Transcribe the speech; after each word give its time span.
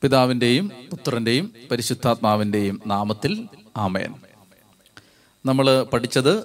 പിതാവിന്റെയും 0.00 0.72
പുത്രന്റെയും 0.90 1.52
പരിശുദ്ധാത്മാവിന്റെയും 1.70 2.82
നാമത്തിൽ 2.86 3.48
ആമയൻ 3.76 4.14
നമ്മൾ 5.46 5.82
പഠിച്ചത് 5.82 6.38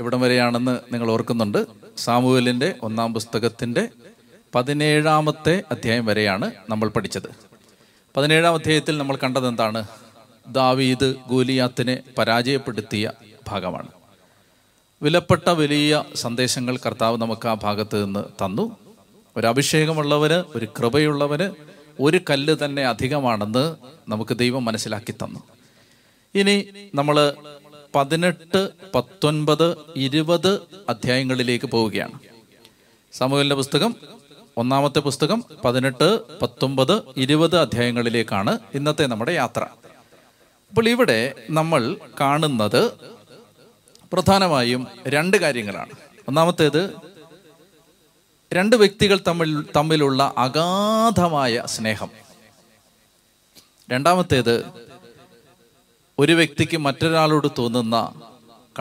ഇവിടം 0.00 0.20
വരെയാണെന്ന് 0.20 0.78
നിങ്ങൾ 0.92 1.10
ഓർക്കുന്നുണ്ട്. 1.10 1.66
സാമുവലിന്റെ 1.96 2.74
ഒന്നാം 2.82 3.14
പുസ്തകത്തിന്റെ 3.14 3.88
പതിനേഴാമത്തെ 4.54 5.62
അധ്യായം 5.70 6.06
വരെയാണ് 6.06 6.50
നമ്മൾ 6.68 6.88
പഠിച്ചത്. 6.88 7.28
പതിനേഴാം 8.16 8.54
അധ്യായത്തിൽ 8.54 8.98
നമ്മൾ 8.98 9.16
കണ്ടത് 9.16 9.48
എന്താണ് 9.48 9.86
ദാവീദ് 10.48 11.14
ഗോലിയാത്തിനെ 11.28 11.98
പരാജയപ്പെടുത്തിയ 12.18 13.12
ഭാഗമാണ്. 13.48 13.88
വിലപ്പെട്ട 15.02 15.50
വലിയ 15.50 16.04
സന്ദേശങ്ങൾ 16.14 16.76
കർത്താവ് 16.76 17.18
നമുക്ക് 17.18 17.48
ആ 17.48 17.54
ഭാഗത്ത് 17.54 18.04
നിന്ന് 18.04 18.44
തന്നു. 18.44 18.76
ഒരു 19.36 19.46
അഭിഷേകമുള്ളവന് 19.46 20.44
ഒരു 20.58 20.66
കൃപയുള്ളവന് 20.78 21.75
ഒരു 22.00 22.20
കല്ല് 22.30 22.56
തന്നെ 22.64 22.82
അധികമാണെന്ന് 22.86 23.76
നമുക്ക് 24.08 24.36
ദൈവം 24.36 24.64
മനസ്സിലാക്കി 24.64 25.12
തന്നു. 25.12 25.40
ഇനി 26.34 26.66
നമ്മൾ 26.94 27.34
പതിനെട്ട് 27.94 28.70
പത്തൊൻപത് 28.94 29.76
ഇരുപത് 29.96 30.60
അധ്യായങ്ങളിലേക്ക് 30.88 31.66
പോവുകയാണ്. 31.66 32.18
സമൂഹത്തിന്റെ 33.12 33.54
പുസ്തകം 33.54 33.94
ഒന്നാമത്തെ 34.56 34.98
പുസ്തകം 34.98 35.44
പതിനെട്ട് 35.64 36.38
പത്തൊമ്പത് 36.42 37.02
ഇരുപത് 37.16 37.58
അധ്യായങ്ങളിലേക്കാണ് 37.58 38.58
ഇന്നത്തെ 38.74 39.06
നമ്മുടെ 39.06 39.32
യാത്ര. 39.32 39.64
അപ്പോൾ 40.68 40.88
ഇവിടെ 40.88 41.34
നമ്മൾ 41.50 41.96
കാണുന്നത് 42.20 42.92
പ്രധാനമായും 44.12 44.86
രണ്ട് 45.08 45.36
കാര്യങ്ങളാണ്. 45.36 45.90
ഒന്നാമത്തേത് 46.28 46.94
രണ്ട് 48.52 48.76
വ്യക്തികൾ 48.76 49.20
തമ്മിൽ 49.26 49.66
തമ്മിലുള്ള 49.76 50.34
അഗാധമായ 50.38 51.62
സ്നേഹം. 51.64 52.10
രണ്ടാമത്തേത് 53.90 54.64
ഒരു 56.18 56.32
വ്യക്തിക്ക് 56.32 56.76
മറ്റൊരാളോട് 56.76 57.48
തോന്നുന്ന 57.58 58.20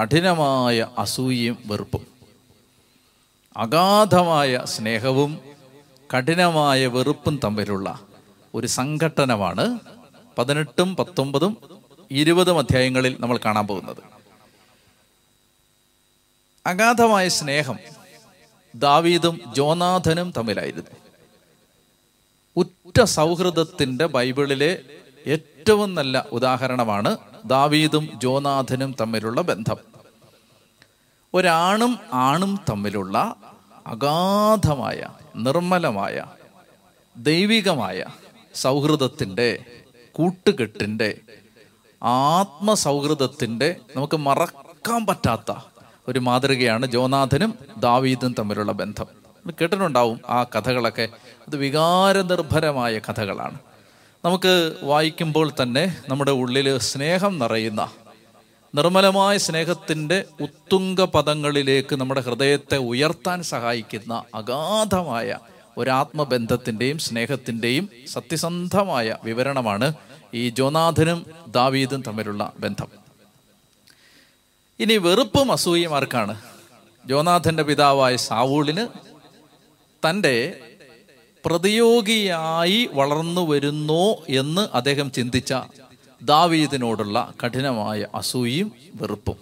കഠിനമായ 0.01 0.87
അസൂയയും 0.97 1.57
വെറുപ്പും. 1.65 2.07
അഗാധമായ 3.57 4.61
സ്നേഹവും 4.65 5.39
കഠിനമായ 6.17 6.87
വെറുപ്പും 6.87 7.39
തമ്മിലുള്ള 7.43 7.99
ഒരു 8.53 8.67
സംഘട്ടനമാണ് 8.67 9.79
പതിനെട്ടും 10.37 10.95
പത്തൊമ്പതും 10.95 11.57
ഇരുപതും 12.11 12.57
അധ്യായങ്ങളിൽ 12.57 13.17
നമ്മൾ 13.19 13.39
കാണാൻ 13.45 13.67
പോകുന്നത്. 13.67 14.03
അഗാധമായ 16.65 17.27
സ്നേഹം 17.27 17.79
ദാവീദും 18.75 19.41
ജോനാഥനും 19.55 20.33
തമ്മിലായിരുന്നു. 20.37 20.91
ഉറ്റ 22.55 23.03
സൗഹൃദത്തിന്റെ 23.03 24.05
ബൈബിളിലെ 24.05 24.83
ഏറ്റവും 25.27 25.95
നല്ല 25.95 26.25
ഉദാഹരണമാണ് 26.31 27.17
ദാവീദും 27.45 28.19
ജോനാഥനും 28.23 28.95
തമ്മിലുള്ള 29.01 29.41
ബന്ധം. 29.41 29.77
ഒരാണും 31.33 31.99
ആണും 32.13 32.59
തമ്മിലുള്ള 32.69 33.35
അഗാധമായ 33.87 35.07
നിർമ്മലമായ 35.35 36.25
ദൈവികമായ 37.17 38.05
സൗഹൃദത്തിന്റെ 38.55 39.65
കൂട്ടുകെട്ടിന്റെ 40.11 41.21
ആത്മസൗഹൃദത്തിന്റെ 42.03 43.75
നമുക്ക് 43.95 44.17
മറക്കാൻ 44.17 45.05
പറ്റാത്ത 45.05 45.51
ഒരു 46.07 46.19
മാതൃകയാണ് 46.19 46.85
ജോനാഥനും 46.85 47.53
ദാവീദും 47.77 48.35
തമ്മിലുള്ള 48.39 48.71
ബന്ധം. 48.71 49.05
കേട്ടിട്ടുണ്ടാവും 49.61 50.21
ആ 50.29 50.43
കഥകളൊക്കെ 50.43 51.09
അത് 51.47 51.55
വികാരനിർഭരമായ 51.55 52.99
കഥകളാണ്. 52.99 53.57
നമുക്ക് 54.25 54.75
വായിക്കുമ്പോൾ 54.83 55.51
തന്നെ 55.61 55.97
നമ്മുടെ 56.09 56.31
ഉള്ളിൽ 56.31 56.77
സ്നേഹം 56.77 57.39
നിറയുന്ന 57.39 57.91
നിർമ്മലമായ 58.75 59.37
സ്നേഹത്തിന്റെ 59.37 60.23
ഉത്തുംഗ 60.41 61.01
പദങ്ങളിലേക്ക് 61.01 61.95
നമ്മുടെ 61.95 62.21
ഹൃദയത്തെ 62.21 62.77
ഉയർത്താൻ 62.77 63.43
സഹായിക്കുന്ന 63.43 64.23
അഗാധമായ 64.35 65.37
ഒരാത്മബന്ധത്തിന്റെയും 65.77 66.97
സ്നേഹത്തിന്റെയും 66.97 67.89
സത്യസന്ധമായ 68.07 69.17
വിവരണമാണ് 69.23 69.93
ഈ 70.33 70.49
ജോനാഥനും 70.49 71.25
ദാവീദും 71.47 72.01
തമ്മിലുള്ള 72.01 72.51
ബന്ധം. 72.59 73.04
ഇനി 74.79 74.97
വെറുപ്പും 74.97 75.51
അസൂയയും 75.51 75.95
ആർക്കാണ്? 75.95 76.41
ജോനാഥന്റെ 77.05 77.63
പിതാവായ 77.63 78.15
സാവൂളിന് 78.15 78.87
തന്റെ 80.09 80.59
പ്രതിയോഗിയായി 81.45 82.89
വളർന്നു 82.93 83.49
വരുന്നോ 83.49 84.23
എന്ന് 84.29 84.67
അദ്ദേഹം 84.73 85.11
ചിന്തിച്ച 85.11 85.53
ദാവീദിനോടുള്ള 86.21 87.33
കഠിനമായ 87.45 88.05
അസൂയും 88.15 88.71
വെറുപ്പും. 88.95 89.37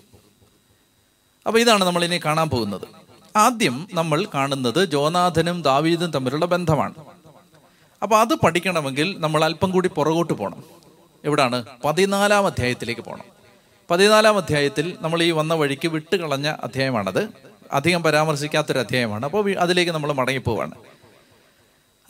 അപ്പൊ 1.48 1.60
ഇതാണ് 1.60 1.84
നമ്മൾ 1.84 2.04
ഇനി 2.04 2.20
കാണാൻ 2.26 2.50
പോകുന്നത്. 2.50 2.88
ആദ്യം 3.36 3.88
നമ്മൾ 3.94 4.26
കാണുന്നത് 4.34 4.86
ജോനാഥനും 4.86 5.62
ദാവീദും 5.62 6.12
തമ്മിലുള്ള 6.12 6.46
ബന്ധമാണ്. 6.46 6.94
അപ്പൊ 8.04 8.18
അത് 8.18 8.34
പഠിക്കണമെങ്കിൽ 8.34 9.16
നമ്മൾ 9.20 9.44
അല്പം 9.44 9.72
കൂടി 9.72 9.88
പുറകോട്ട് 9.88 10.34
പോകണം 10.34 10.64
എവിടാണ്? 11.26 11.66
പതിനാലാം 11.86 12.46
അധ്യായത്തിലേക്ക് 12.46 13.02
പോകണം 13.02 13.33
പതിനാലാം 13.94 14.38
അധ്യായത്തിൽ 14.38 14.98
നമ്മൾ 15.02 15.24
ഈ 15.24 15.32
വന്ന 15.32 15.54
വഴിക്ക് 15.54 15.88
വിട്ടുകളഞ്ഞ 15.88 16.48
അധ്യായമാണത്. 16.48 17.30
അധികം 17.74 18.04
പരാമർശിക്കാത്തൊരു 18.04 18.80
അധ്യായമാണ്. 18.80 19.26
അപ്പോൾ 19.26 19.56
അതിലേക്ക് 19.56 19.92
നമ്മൾ 19.92 20.12
മടങ്ങിപ്പോവാണ്. 20.12 20.72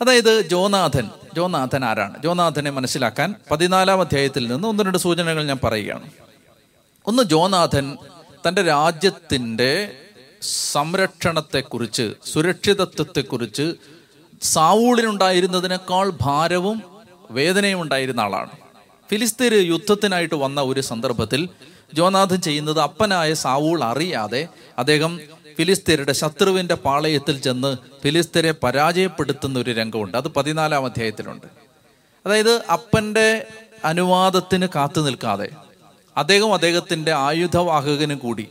അതായത് 0.00 0.40
ജോനാഥൻ. 0.40 1.10
ജോനാഥൻ 1.34 1.84
ആരാണ്? 1.84 2.22
ജോനാഥനെ 2.22 2.70
മനസ്സിലാക്കാൻ 2.70 3.34
പതിനാലാം 3.50 4.00
അധ്യായത്തിൽ 4.00 4.46
നിന്ന് 4.46 4.68
ഒന്ന് 4.68 4.84
രണ്ട് 4.84 4.98
സൂചനകൾ 4.98 5.46
ഞാൻ 5.46 5.58
പറയുകയാണ്. 5.64 6.10
ഒന്ന് 7.06 7.22
ജോനാഥൻ 7.22 7.96
തന്റെ 8.48 8.62
രാജ്യത്തിന്റെ 8.62 9.92
സംരക്ഷണത്തെക്കുറിച്ച് 10.72 12.14
സുരക്ഷിതത്വത്തെക്കുറിച്ച് 12.32 13.74
സാവൂളിനുണ്ടായിരുന്നതിനേക്കാൾ 14.42 16.12
ഭാരവും 16.20 16.82
വേദനയും 17.30 17.80
ഉണ്ടായിരുന്ന 17.80 18.20
ആളാണ്. 18.20 18.50
ഫിലിസ്തീൻ 19.10 19.54
യുദ്ധത്തിനായിട്ട് 19.54 20.34
വന്ന 20.34 20.60
ഒരു 20.60 20.80
സന്ദർഭത്തിൽ 20.80 21.48
ജോനാഥൻ 21.94 22.40
ചെയ്യുന്നത് 22.40 22.80
അപ്പനായ 22.80 23.34
സാവൂൾ 23.34 23.84
അറിയാതെ 23.84 24.48
അദ്ദേഹം 24.78 25.20
ഫിലിസ്തീനയുടെ 25.58 26.12
ശത്രുവിന്റെ 26.12 26.74
പാളയത്തിൽ 26.74 27.40
ചെന്ന് 27.40 27.76
ഫിലിസ്തീനെ 28.04 28.50
പരാജയപ്പെടുത്തുന്ന 28.50 29.58
ഒരു 29.58 29.70
രംഗമുണ്ട്. 29.70 30.16
അത് 30.16 30.28
പതിനാലാം 30.28 30.84
അധ്യായത്തിലുണ്ട്. 30.84 31.46
അതായത് 32.26 32.62
അപ്പന്റെ 32.72 33.46
അനുവാദത്തിന് 33.84 34.66
കാത്തു 34.74 35.00
നിൽക്കാതെ 35.00 35.48
അദ്ദേഹം 36.16 36.54
അദ്ദേഹത്തിന്റെ 36.54 37.12
ആയുധവാഹകനും 37.12 38.18
കൂടി. 38.18 38.48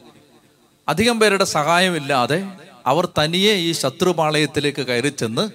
അധികം 0.88 1.20
പേരുടെ 1.20 1.44
സഹായമില്ലാതെ 1.44 2.48
അവർ 2.86 3.06
തനിയെ 3.06 3.54
ഈ 3.54 3.72
ശത്രുപാളയത്തിലേക്ക് 3.72 4.82
കയറി 4.82 5.08
ചെന്ന് 5.08 5.50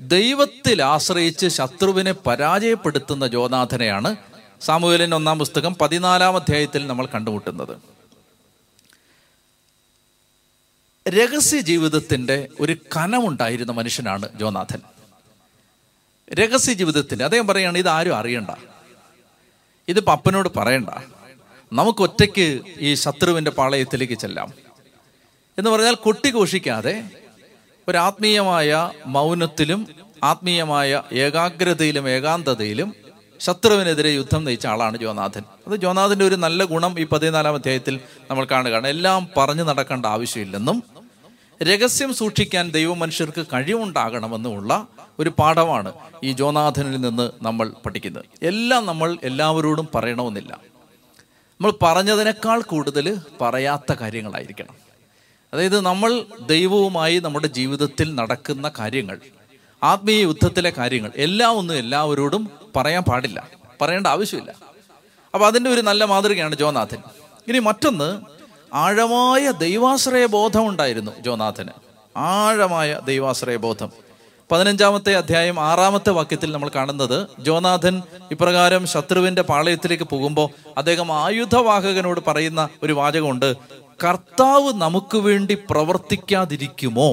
ദൈവത്തിൽ 0.00 0.82
ആശ്രയിച്ച് 0.82 1.46
ശത്രുവിനെ 1.46 2.12
പരാജയപ്പെടുത്തുന്ന 2.12 3.26
ജോനാഥനെയാണ് 3.26 4.16
സാമൂഹലിൻ 4.60 5.14
ഒന്നാം 5.14 5.38
പുസ്തകം 5.38 5.74
പതിനാലാം 5.74 6.36
അധ്യായത്തിൽ 6.36 6.86
നമ്മൾ 6.86 7.06
കണ്ടുമുട്ടുന്നത്. 7.06 7.78
രഹസ്യ 11.08 11.60
ജീവിതത്തിന്റെ 11.60 12.48
ഒരു 12.60 12.76
കനമുണ്ടായിരുന്ന 12.96 13.72
മനുഷ്യനാണ് 13.72 14.28
ജോനാഥൻ. 14.38 14.80
രഹസ്യ 16.34 16.72
ജീവിതത്തിന്റെ 16.72 17.24
അദ്ദേഹം 17.24 17.46
പറയുകയാണ് 17.46 17.78
ഇത് 17.78 17.88
ആരും 17.88 18.16
അറിയണ്ട. 18.16 18.50
ഇത് 19.88 20.00
പപ്പനോട് 20.00 20.48
പറയണ്ട. 20.56 20.88
നമുക്ക് 21.72 22.02
ഒറ്റയ്ക്ക് 22.02 22.60
ഈ 22.78 22.94
ശത്രുവിന്റെ 22.94 23.50
പാളയത്തിലേക്ക് 23.50 24.14
ചെല്ലാം. 24.14 24.52
എന്ന് 25.58 25.70
പറഞ്ഞാൽ 25.70 25.94
കൊട്ടി 25.94 26.08
കൊട്ടിഘോഷിക്കാതെ 26.08 27.10
ഒരാത്മീയമായ 27.88 28.90
മൗനത്തിലും 29.06 29.86
ആത്മീയമായ 30.22 31.02
ഏകാഗ്രതയിലും 31.12 32.08
ഏകാന്തതയിലും 32.08 33.07
ശത്രുവിനെതിരെ 33.40 34.10
യുദ്ധം 34.10 34.44
നയിച്ച 34.44 34.66
ആളാണ് 34.66 34.98
ജോനാഥൻ. 34.98 35.42
അത് 35.66 35.76
ജോനാഥന്റെ 35.76 36.24
ഒരു 36.24 36.34
നല്ല 36.34 36.64
ഗുണം 36.64 37.00
ഈ 37.00 37.04
പതിനാലാം 37.04 37.54
അധ്യായത്തിൽ 37.54 38.00
നമ്മൾ 38.30 38.44
കാണുകയാണ്. 38.44 38.86
എല്ലാം 38.86 39.28
പറഞ്ഞു 39.36 39.62
നടക്കേണ്ട 39.62 40.06
ആവശ്യമില്ലെന്നും 40.06 40.82
രഹസ്യം 41.62 42.14
സൂക്ഷിക്കാൻ 42.14 42.70
ദൈവ 42.70 42.94
മനുഷ്യർക്ക് 42.94 43.46
കഴിവുണ്ടാകണമെന്നുമുള്ള 43.52 44.86
ഒരു 45.18 45.32
പാഠമാണ് 45.38 45.92
ഈ 46.24 46.32
ജോനാഥനിൽ 46.32 47.00
നിന്ന് 47.00 47.30
നമ്മൾ 47.42 47.72
പഠിക്കുന്നത്. 47.86 48.24
എല്ലാം 48.42 48.86
നമ്മൾ 48.86 49.18
എല്ലാവരോടും 49.22 49.88
പറയണമെന്നില്ല. 49.94 50.52
നമ്മൾ 51.60 51.72
പറഞ്ഞതിനേക്കാൾ 51.82 52.60
കൂടുതൽ 52.60 53.16
പറയാത്ത 53.40 53.92
കാര്യങ്ങളായിരിക്കണം. 53.92 54.74
അതായത് 55.54 55.80
നമ്മൾ 55.80 56.22
ദൈവവുമായി 56.46 57.18
നമ്മുടെ 57.18 57.46
ജീവിതത്തിൽ 57.46 58.14
നടക്കുന്ന 58.14 58.70
കാര്യങ്ങൾ 58.78 59.20
ആത്മീയ 59.82 60.20
യുദ്ധത്തിലെ 60.20 60.70
കാര്യങ്ങൾ 60.70 61.12
എല്ലാം 61.16 61.52
ഒന്നും 61.52 61.76
എല്ലാവരോടും 61.76 62.50
പറയാൻ 62.76 63.02
പാടില്ല. 63.02 63.48
പറയേണ്ട 63.80 64.06
ആവശ്യമില്ല. 64.06 64.54
അപ്പൊ 65.34 65.46
അതിന്റെ 65.46 65.70
ഒരു 65.70 65.80
നല്ല 65.80 66.04
മാതൃകയാണ് 66.04 66.54
ജോനാഥൻ. 66.54 66.98
ഇനി 67.48 67.58
മറ്റൊന്ന് 67.58 68.20
ആഴമായ 68.74 69.50
ദൈവാശ്രയ 69.50 70.26
ബോധം 70.26 70.68
ഉണ്ടായിരുന്നു 70.68 71.12
ജോനാഥന്. 71.20 71.68
ആഴമായ 72.16 73.00
ദൈവാശ്രയ 73.04 73.56
ബോധം. 73.56 73.92
പതിനഞ്ചാമത്തെ 74.52 75.16
അധ്യായം 75.16 75.60
ആറാമത്തെ 75.60 76.10
വാക്യത്തിൽ 76.10 76.52
നമ്മൾ 76.52 76.70
കാണുന്നത് 76.74 77.26
ജോനാഥൻ 77.40 78.02
ഇപ്രകാരം 78.30 78.86
ശത്രുവിന്റെ 78.86 79.42
പാളയത്തിലേക്ക് 79.42 80.04
പോകുമ്പോൾ 80.04 80.48
അദ്ദേഹം 80.76 81.12
ആയുധവാഹകനോട് 81.12 82.20
പറയുന്ന 82.26 82.68
ഒരു 82.82 82.92
വാചകമുണ്ട് 82.92 83.56
കർത്താവ് 84.04 84.72
നമുക്ക് 84.72 85.18
വേണ്ടി 85.18 85.58
പ്രവർത്തിക്കാതിരിക്കുമോ? 85.70 87.10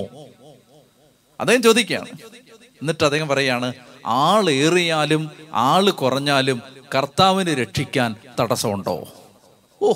അദ്ദേഹം 1.39 1.63
ചോദിക്കുകയാണ്. 1.63 2.07
എന്നിട്ട് 2.81 3.03
അദ്ദേഹം 3.03 3.27
പറയാണ് 3.27 3.73
ആളേറിയാലും 4.05 5.31
ആൾ 5.53 5.89
കുറഞ്ഞാലും 5.89 6.61
കർത്താവിനെ 6.95 7.53
രക്ഷിക്കാൻ 7.53 8.15
തടസ്സമുണ്ടോ? 8.39 9.07
ഓ 9.81 9.93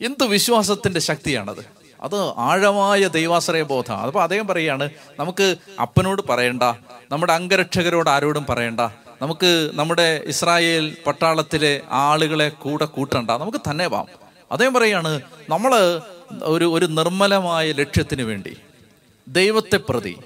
എന്ത് 0.00 0.24
വിശ്വാസത്തിന്റെ 0.24 1.00
ശക്തിയാണത്. 1.00 1.64
അത് 2.02 2.32
ആഴമായ 2.36 3.08
ദൈവാശ്രയ 3.08 3.62
ബോധം. 3.62 3.94
അപ്പോൾ 3.94 4.22
അദ്ദേഹം 4.22 4.46
പറയുകയാണ് 4.46 4.90
നമുക്ക് 5.18 5.56
അപ്പനോട് 5.80 6.22
പറയണ്ട 6.28 6.62
നമ്മുടെ 7.10 7.32
അംഗരക്ഷകരോട് 7.32 8.10
ആരോടും 8.10 8.46
പറയണ്ട 8.48 8.80
നമുക്ക് 9.22 9.70
നമ്മുടെ 9.74 10.22
ഇസ്രായേൽ 10.26 10.96
പട്ടാളത്തിലെ 11.06 11.80
ആളുകളെ 11.90 12.48
കൂടെ 12.48 12.84
കൂട്ടണ്ട 12.84 13.30
നമുക്ക് 13.30 13.60
തന്നെ 13.70 13.88
പോവാം 13.88 14.06
അദ്ദേഹം 14.52 14.74
പറയാണ് 14.74 15.20
നമ്മൾ 15.50 15.72
ഒരു 16.42 16.64
ഒരു 16.64 16.86
നിർമ്മലമായ 16.86 17.72
ലക്ഷ്യത്തിന് 17.72 18.22
വേണ്ടി 18.22 18.56
ദൈവത്തെ 19.26 19.76
പ്രതി 19.76 20.16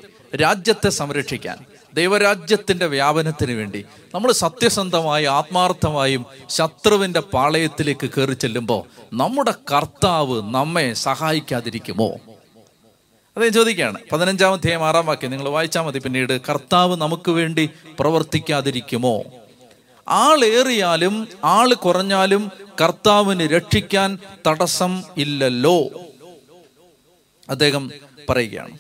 രാജ്യത്തെ 0.43 0.89
സംരക്ഷിക്കാൻ 0.89 1.59
ദൈവരാജ്യത്തിന്റെ 1.95 2.87
വ്യാപനത്തിന് 2.87 3.53
വേണ്ടി 3.53 3.85
നമ്മൾ 4.15 4.33
സത്യസന്ധമായി 4.33 5.25
ആത്മാർത്ഥമായും 5.25 6.27
ശത്രുവിന്റെ 6.49 7.21
പാളയത്തിലേക്ക് 7.21 8.11
കയറി 8.11 8.35
ചെല്ലുമ്പോൾ 8.35 8.85
നമ്മുടെ 9.13 9.55
കർത്താവ് 9.73 10.43
നമ്മെ 10.55 10.93
സഹായിക്കാതിരിക്കുമോ? 10.93 12.17
അതേ 13.37 13.49
ചോദിക്കുകയാണ്. 13.49 13.99
പതിനഞ്ചാം 14.13 14.53
അധ്യായം 14.53 14.85
ആറാം 14.85 15.07
വാക്യം. 15.07 15.31
നിങ്ങൾ 15.31 15.49
വായിച്ചാൽ 15.49 15.83
മതി. 15.83 15.99
പിന്നീട് 15.99 16.41
കർത്താവ് 16.41 16.97
നമുക്ക് 16.97 17.31
വേണ്ടി 17.31 17.71
പ്രവർത്തിക്കാതിരിക്കുമോ? 18.01 19.23
ആളേറിയാലും 20.09 21.29
ആൾ 21.45 21.75
കുറഞ്ഞാലും 21.75 22.53
കർത്താവിന് 22.81 23.43
രക്ഷിക്കാൻ 23.43 24.19
തടസ്സം 24.47 25.05
ഇല്ലല്ലോ. 25.17 25.89
അദ്ദേഹം 27.51 27.91
പറയുകയാണ്. 28.31 28.79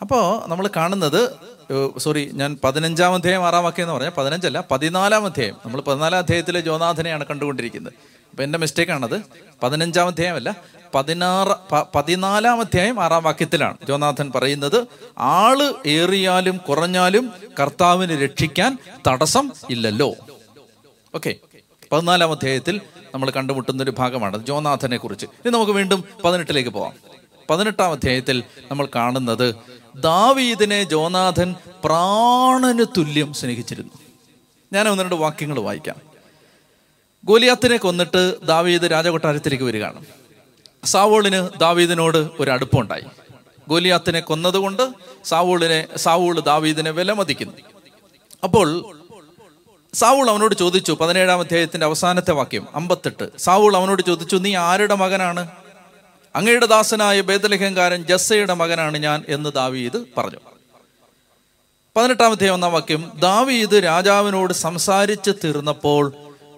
അപ്പോൾ 0.00 0.48
നമ്മൾ 0.48 0.70
കാണുന്നത് 0.76 1.53
സോറി 1.98 2.30
ഞാൻ 2.32 2.58
പതിനഞ്ചാം 2.64 3.14
അധ്യായം 3.14 3.46
ആറാം 3.46 3.64
വാക്യം 3.64 3.84
എന്ന് 3.84 3.94
പറഞ്ഞാൽ 3.94 4.10
പതിനഞ്ചല്ല 4.10 4.64
പതിനാലാം 4.70 5.24
അധ്യായം 5.24 5.56
നമ്മൾ 5.66 5.80
പതിനാലാം 5.80 6.18
അധ്യായത്തിലെ 6.18 6.60
ജോനാഥനെയാണ് 6.60 7.26
കണ്ടുകൊണ്ടിരിക്കുന്നത്. 7.26 7.92
അപ്പൊ 8.30 8.44
എന്റെ 8.44 8.58
മിസ്റ്റേക്കാണത്. 8.58 9.22
പതിനഞ്ചാം 9.62 10.06
അധ്യായമല്ല 10.06 10.56
പതിനാറ് 10.94 11.76
പതിനാലാം 11.94 12.60
അധ്യായം 12.60 13.04
ആറാം 13.04 13.22
വാക്യത്തിലാണ് 13.22 13.76
ജോനാഥൻ 13.88 14.32
പറയുന്നത് 14.34 14.86
ആൾ 15.18 15.74
ഏറിയാലും 15.86 16.56
കുറഞ്ഞാലും 16.56 17.32
കർത്താവിന് 17.60 18.22
രക്ഷിക്കാൻ 18.22 18.78
തടസ്സം 19.06 19.52
ഇല്ലല്ലോ. 19.70 20.14
ഓക്കെ 21.14 21.34
പതിനാലാം 21.92 22.30
അധ്യായത്തിൽ 22.30 22.80
നമ്മൾ 23.14 23.30
കണ്ടുമുട്ടുന്ന 23.30 23.82
ഒരു 23.82 23.94
ഭാഗമാണ് 23.98 24.46
ജോനാഥനെ 24.46 24.96
കുറിച്ച് 24.96 25.26
ഇനി 25.26 25.50
നമുക്ക് 25.50 25.72
വീണ്ടും 25.72 26.04
പതിനെട്ടിലേക്ക് 26.24 26.70
പോവാം. 26.70 26.92
പതിനെട്ടാം 27.50 27.92
അധ്യായത്തിൽ 27.92 28.42
നമ്മൾ 28.70 28.88
കാണുന്നത് 28.94 29.54
ദാവീദിനെ 29.96 30.82
ജോനാഥൻ 30.82 31.54
പ്രാണന് 31.84 32.84
തുല്യം 32.96 33.32
സ്നേഹിച്ചിരുന്നു. 33.32 33.92
ഞാൻ 34.72 34.88
ഒന്ന് 34.88 35.04
രണ്ട് 35.04 35.14
വാക്യങ്ങൾ 35.14 35.60
വായിക്കാം. 35.60 35.96
ഗോലിയാത്തിനെ 37.24 37.76
കൊന്നിട്ട് 37.76 38.46
ദാവീദ് 38.46 38.82
രാജകൊട്ടാരത്തിലേക്ക് 38.82 39.64
വരികയാണ്. 39.64 40.06
സാവോളിന് 40.84 41.58
ദാവീദിനോട് 41.58 42.30
ഒരു 42.40 42.50
അടുപ്പമുണ്ടായി. 42.50 43.02
ഗോലിയാത്തിനെ 43.68 44.20
കൊന്നതുകൊണ്ട് 44.20 44.92
സാവൂളിനെ 45.24 45.86
സാവൂൾ 45.96 46.40
ദാവീദിനെ 46.40 46.90
വിലമതിക്കുന്നു. 46.90 47.52
അപ്പോൾ 48.44 48.96
സാവൂൾ 49.94 50.30
അവനോട് 50.30 50.54
ചോദിച്ചു 50.54 50.92
പതിനേഴാം 50.92 51.40
അധ്യായത്തിന്റെ 51.40 51.86
അവസാനത്തെ 51.86 52.30
വാക്യം 52.30 52.66
അമ്പത്തെട്ട്. 52.74 53.38
സാവൂൾ 53.38 53.76
അവനോട് 53.76 54.02
ചോദിച്ചു 54.02 54.36
നീ 54.36 54.54
ആരുടെ 54.54 54.94
മകനാണ്? 54.94 55.63
അങ്ങയുടെ 56.36 56.66
ദാസനായ 56.66 57.20
ബേദലഹങ്കാരൻ 57.20 58.02
ജസ്സയുടെ 58.02 58.54
മകനാണ് 58.54 58.98
ഞാൻ 58.98 59.24
എന്ന് 59.28 59.50
ദാവീദ് 59.50 60.04
പറഞ്ഞു. 60.18 60.40
പതിനെട്ടാമത്തെ 61.96 62.48
ഒന്നാം 62.48 62.72
വാക്യം 62.72 63.12
ദാവീദ് 63.18 63.84
രാജാവിനോട് 63.84 64.52
സംസാരിച്ച് 64.52 65.30
തീർന്നപ്പോൾ 65.44 66.12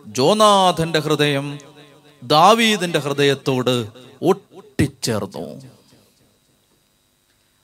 ജോനാഥന്റെ 0.07 0.99
ഹൃദയം 0.99 1.59
ദാവീദിന്റെ 2.23 2.99
ഹൃദയത്തോട് 2.99 3.87
ഒട്ടിച്ചേർന്നു. 4.23 5.63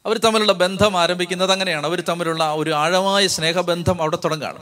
അവർ 0.07 0.19
തമ്മിലുള്ള 0.19 0.53
ബന്ധം 0.53 0.97
ആരംഭിക്കുന്നത് 0.97 1.53
അങ്ങനെയാണ്. 1.53 1.87
അവർ 1.87 2.01
തമ്മിലുള്ള 2.01 2.53
ഒരു 2.55 2.71
ആഴമായ 2.71 3.27
സ്നേഹബന്ധം 3.27 4.03
അവിടെ 4.03 4.19
തുടങ്ങാണ് 4.25 4.59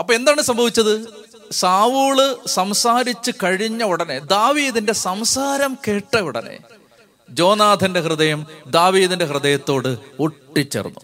അപ്പൊ 0.00 0.14
എന്താണ് 0.14 0.42
സംഭവിച്ചത്? 0.42 0.92
സാവൂൾ 1.52 2.36
സംസാരിച്ച് 2.46 3.30
കഴിഞ്ഞ 3.42 3.82
ഉടനെ 3.82 4.18
ദാവീദിന്റെ 4.18 4.92
സംസാരം 4.92 5.78
കേട്ട 5.88 6.16
ഉടനെ 6.16 6.58
ജോനാഥന്റെ 7.30 8.00
ഹൃദയം 8.00 8.46
ദാവീദിന്റെ 8.66 9.24
ഹൃദയത്തോട് 9.24 9.98
ഒട്ടിച്ചേർന്നു. 10.20 11.00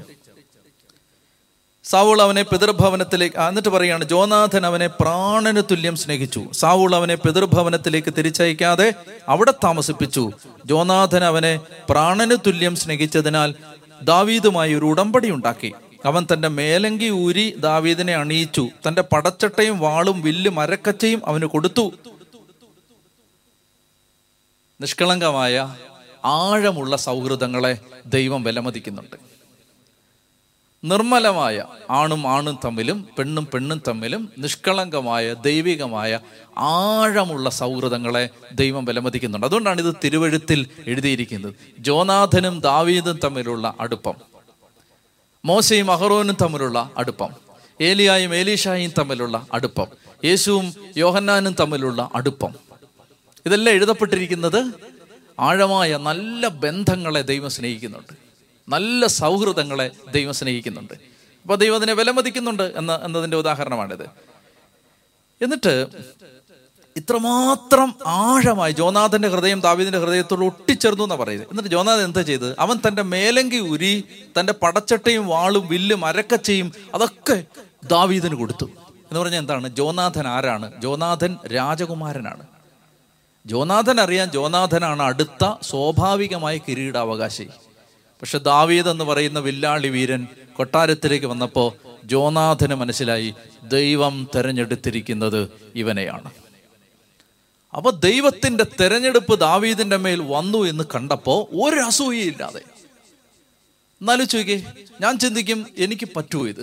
സാവൂൾ 1.85 2.23
അവനെ 2.23 2.43
പിതൃഭവനത്തിലേക്ക് 2.43 3.37
എന്നിട്ട് 3.37 3.69
പറയാണ് 3.69 4.05
ജോനാഥൻ 4.05 4.67
അവനെ 4.67 4.87
പ്രാണന് 4.87 5.63
തുല്യം 5.71 5.97
സ്നേഹിച്ചു. 5.97 6.47
സാവൂൾ 6.53 6.95
അവനെ 6.95 7.15
പിതൃഭവനത്തിലേക്ക് 7.15 8.15
തിരിച്ചയക്കാതെ 8.19 8.95
അവിടെ 9.29 9.51
താമസിപ്പിച്ചു. 9.51 10.33
ജോനാഥൻ 10.67 11.25
അവനെ 11.25 11.61
പ്രാണന് 11.89 12.37
തുല്യം 12.47 12.77
സ്നേഹിച്ചതിനാൽ 12.77 13.55
ദാവീദുമായി 14.03 14.75
ഒരു 14.75 14.85
ഉടമ്പടി 14.85 15.31
ഉണ്ടാക്കി. 15.31 15.75
അവൻ 16.05 16.27
തന്റെ 16.33 16.49
മേലങ്കി 16.49 17.11
ഊരി 17.11 17.57
ദാവീദിനെ 17.57 18.15
അണിയിച്ചു. 18.15 18.69
തന്റെ 18.89 19.03
പടച്ചട്ടയും 19.03 19.79
വാളും 19.79 20.23
വില്ലും 20.23 20.61
അരക്കച്ചയും 20.61 21.23
അവന് 21.27 21.45
കൊടുത്തു. 21.45 21.93
നിഷ്കളങ്കമായ 24.81 25.77
ആഴമുള്ള 26.25 26.97
സൗഹൃദങ്ങളെ 26.97 27.79
ദൈവം 28.07 28.43
വിലമതിക്കുന്നുണ്ട്. 28.43 29.17
നിർമ്മലമായ 30.85 31.65
ആണും 31.91 32.27
ആണും 32.27 32.59
തമ്മിലും 32.65 33.09
പെണ്ണും 33.19 33.47
പെണ്ണും 33.47 33.83
തമ്മിലും 33.89 34.33
നിഷ്കളങ്കമായ 34.39 35.33
ദൈവികമായ 35.33 36.21
ആഴമുള്ള 36.59 37.51
സൗഹൃദങ്ങളെ 37.51 38.29
ദൈവം 38.53 38.85
വിലമതിക്കുന്നുണ്ട്. 38.85 39.47
അതുകൊണ്ടാണ് 39.47 39.89
ഇത് 39.89 39.95
തിരുവഴുത്തിൽ 40.05 40.67
എഴുതിയിരിക്കുന്നത്. 40.87 41.55
ജോനാഥനും 41.79 42.61
ദാവീദും 42.61 43.19
തമ്മിലുള്ള 43.25 43.75
അടുപ്പം. 43.81 44.28
മോശയും 45.45 45.91
അഹറോനും 45.91 46.37
തമ്മിലുള്ള 46.43 46.91
അടുപ്പം. 46.97 47.29
ഏലിയായും 47.81 48.35
ഏലീഷായും 48.35 48.93
തമ്മിലുള്ള 48.99 49.47
അടുപ്പം. 49.53 49.87
യേശുവും 50.25 50.75
യോഹന്നാനും 50.97 51.57
തമ്മിലുള്ള 51.61 52.11
അടുപ്പം. 52.15 52.55
ഇതെല്ലാം 53.47 53.75
എഴുതപ്പെട്ടിരിക്കുന്നത് 53.77 54.73
ആഴമായ 55.41 55.97
നല്ല 55.97 56.49
ബന്ധങ്ങളെ 56.49 57.23
ദൈവം 57.23 57.51
സ്നേഹിക്കുന്നുണ്ട്. 57.51 58.13
നല്ല 58.69 59.07
സൗഹൃദങ്ങളെ 59.07 59.91
ദൈവം 60.11 60.35
സ്നേഹിക്കുന്നുണ്ട്. 60.35 60.95
അപ്പോൾ 61.43 61.55
ദൈവം 61.55 61.75
അതിനെ 61.75 61.93
വിലമതിക്കുന്നുണ്ട് 61.93 62.63
എന്ന 62.63 63.01
എന്നതിന്റെ 63.05 63.37
ഉദാഹരണമാണിത്. 63.37 64.11
എന്നിട്ട് 65.43 65.87
ഇത്രമാത്രം 66.99 67.95
ആഴമായി 68.07 68.73
ജോനാഥന്റെ 68.73 69.29
ഹൃദയം 69.29 69.61
ദാവീദിന്റെ 69.61 69.99
ഹൃദയത്തോട് 69.99 70.45
ഒട്ടിച്ചേർന്നു 70.45 71.05
എന്നാണ് 71.05 71.21
പറയുന്നത്. 71.21 71.49
എന്നിട്ട് 71.51 71.71
ജോനാഥൻ 71.71 72.05
എന്താ 72.05 72.23
ചെയ്ത് 72.23 72.57
അവൻ 72.59 72.77
തന്റെ 72.89 73.03
മേലങ്കി 73.03 73.57
ഉരി 73.57 74.05
തന്റെ 74.41 74.55
പടച്ചട്ടയും 74.63 75.27
വാളും 75.27 75.69
വില്ലും 75.69 76.05
അരക്കച്ചയും 76.05 76.73
അതൊക്കെ 76.95 77.45
ദാവീദിന് 77.85 78.35
കൊടുത്തു. 78.35 78.65
എന്ന് 78.65 79.21
പറഞ്ഞാൽ 79.21 79.39
എന്താണ്? 79.39 79.69
ജോനാഥൻ 79.69 80.27
ആരാണ്? 80.27 80.73
ജോനാഥൻ 80.83 81.37
രാജകുമാരനാണ്. 81.47 82.47
ജോനാഥൻ 83.47 84.01
അറിയാൻ 84.01 84.31
ജോനാഥനാണ് 84.31 85.03
അടുത്ത 85.03 85.45
സ്വാഭാവികമായ 85.63 86.59
കിരീടാവകാശി. 86.59 87.47
പക്ഷെ 88.21 88.39
ദാവീദ് 88.39 88.89
എന്ന് 88.89 89.05
പറയുന്ന 89.05 89.39
വില്ലാളി 89.39 89.89
വീരൻ 89.89 90.27
കൊട്ടാരത്തിലേക്ക് 90.57 91.27
വന്നപ്പോൾ 91.27 91.73
ജോനാഥന് 92.05 92.75
മനസ്സിലായി 92.75 93.35
ദൈവം 93.63 94.29
തെരഞ്ഞെടുത്തിരിക്കുന്നത് 94.35 95.49
ഇവനെയാണ്. 95.75 96.31
അപ്പൊ 97.75 97.91
ദൈവത്തിന്റെ 98.03 98.65
തെരഞ്ഞെടുപ്പ് 98.81 99.35
ദാവീദിന്റെ 99.41 99.97
മേൽ 99.99 100.21
വന്നു 100.29 100.59
എന്ന് 100.67 100.85
കണ്ടപ്പോ 100.95 101.35
ഒരു 101.61 101.81
അസൂയയില്ലാതെ 101.81 102.63
എന്നാലും 104.01 104.27
ചോദിക്കേ 104.29 104.57
ഞാൻ 105.01 105.19
ചിന്തിക്കും 105.19 105.61
എനിക്ക് 105.79 106.07
പറ്റുമോ 106.17 106.47
ഇത്. 106.47 106.63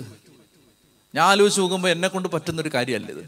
ഞാൻ 1.14 1.24
ആലോചിച്ച് 1.24 1.60
നോക്കുമ്പോൾ 1.60 1.88
എന്നെ 1.88 2.08
കൊണ്ട് 2.08 2.28
പറ്റുന്നൊരു 2.28 2.70
കാര്യമല്ല 2.74 3.10
ഇത്. 3.10 3.24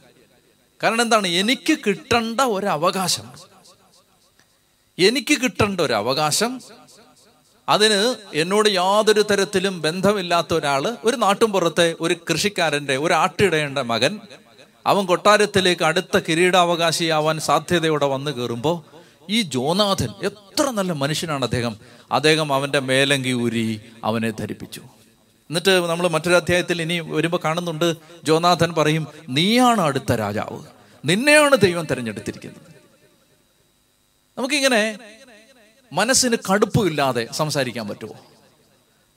കാരണം 0.80 1.02
എന്താണ്? 1.02 1.28
എനിക്ക് 1.34 1.74
കിട്ടേണ്ട 1.86 2.40
ഒരു 2.50 2.66
അവകാശം 2.68 3.26
എനിക്ക് 4.98 5.34
കിട്ടേണ്ട 5.42 5.80
ഒരു 5.80 5.92
അവകാശം 5.94 6.52
അതിന് 7.68 7.98
എന്നോട് 8.34 8.68
യാതൊരു 8.74 9.22
തരത്തിലും 9.30 9.82
ബന്ധമില്ലാത്ത 9.82 10.54
ഒരാൾ 10.54 10.84
ഒരു 11.04 11.16
നാട്ടുംപുറത്തെ 11.16 11.96
ഒരു 12.00 12.14
കൃഷിക്കാരന്റെ 12.30 12.96
ഒരു 12.96 13.14
ആട്ടിടേണ്ട 13.14 13.78
മകൻ 13.86 14.12
അവൻ 14.88 15.06
കൊട്ടാരത്തിലേക്ക് 15.06 15.82
അടുത്ത 15.82 16.18
കിരീടാവകാശിയാവാൻ 16.18 17.40
സാധ്യതയോടെ 17.40 18.06
വന്നു 18.06 18.30
കയറുമ്പോൾ 18.30 18.82
ഈ 19.30 19.42
ജോനാഥൻ 19.42 20.08
എത്ര 20.22 20.70
നല്ല 20.70 20.92
മനുഷ്യനാണ് 20.92 21.44
അദ്ദേഹം. 21.44 21.76
അദ്ദേഹം 22.12 22.52
അവന്റെ 22.52 22.78
മേലങ്കി 22.78 23.32
ഊരി 23.32 23.80
അവനെ 24.04 24.30
ധരിപ്പിച്ചു. 24.30 24.80
എന്നിട്ട് 25.50 25.70
നമ്മൾ 25.70 26.08
മറ്റൊരു 26.08 26.34
അധ്യായത്തിൽ 26.34 26.82
ഇനി 26.82 27.00
വരുമ്പോൾ 27.00 27.40
കാണുന്നുണ്ട്. 27.44 27.94
ജോനാഥൻ 28.24 28.74
പറയും 28.74 29.06
നീയാണ് 29.28 29.80
അടുത്ത 29.80 30.12
രാജാവ്. 30.12 30.62
നിന്നെയാണ് 31.04 31.56
ദൈവം 31.56 31.86
തിരഞ്ഞെടുത്തിരിക്കുന്നത്. 31.86 32.62
നമുക്കിങ്ങനെ 34.38 34.98
മനസ്സിന് 35.92 36.36
കടുപ്പമില്ലാതെ 36.52 37.28
സംസാരിക്കാൻ 37.32 37.88
പറ്റുമോ? 37.88 38.14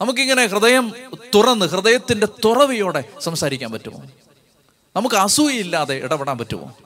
നമുക്കിങ്ങനെ 0.01 0.45
ഹൃദയം 0.45 0.93
തുറന്ന് 1.35 1.65
ഹൃദയത്തിന്റെ 1.65 2.27
തുറവിയോടെ 2.45 3.03
സംസാരിക്കാൻ 3.19 3.71
പറ്റുമോ? 3.71 4.03
നമുക്ക് 4.95 5.15
അസൂയയില്ലാതെ 5.15 5.95
ഇടപെടാൻ 5.95 6.37
പറ്റുമോ? 6.37 6.77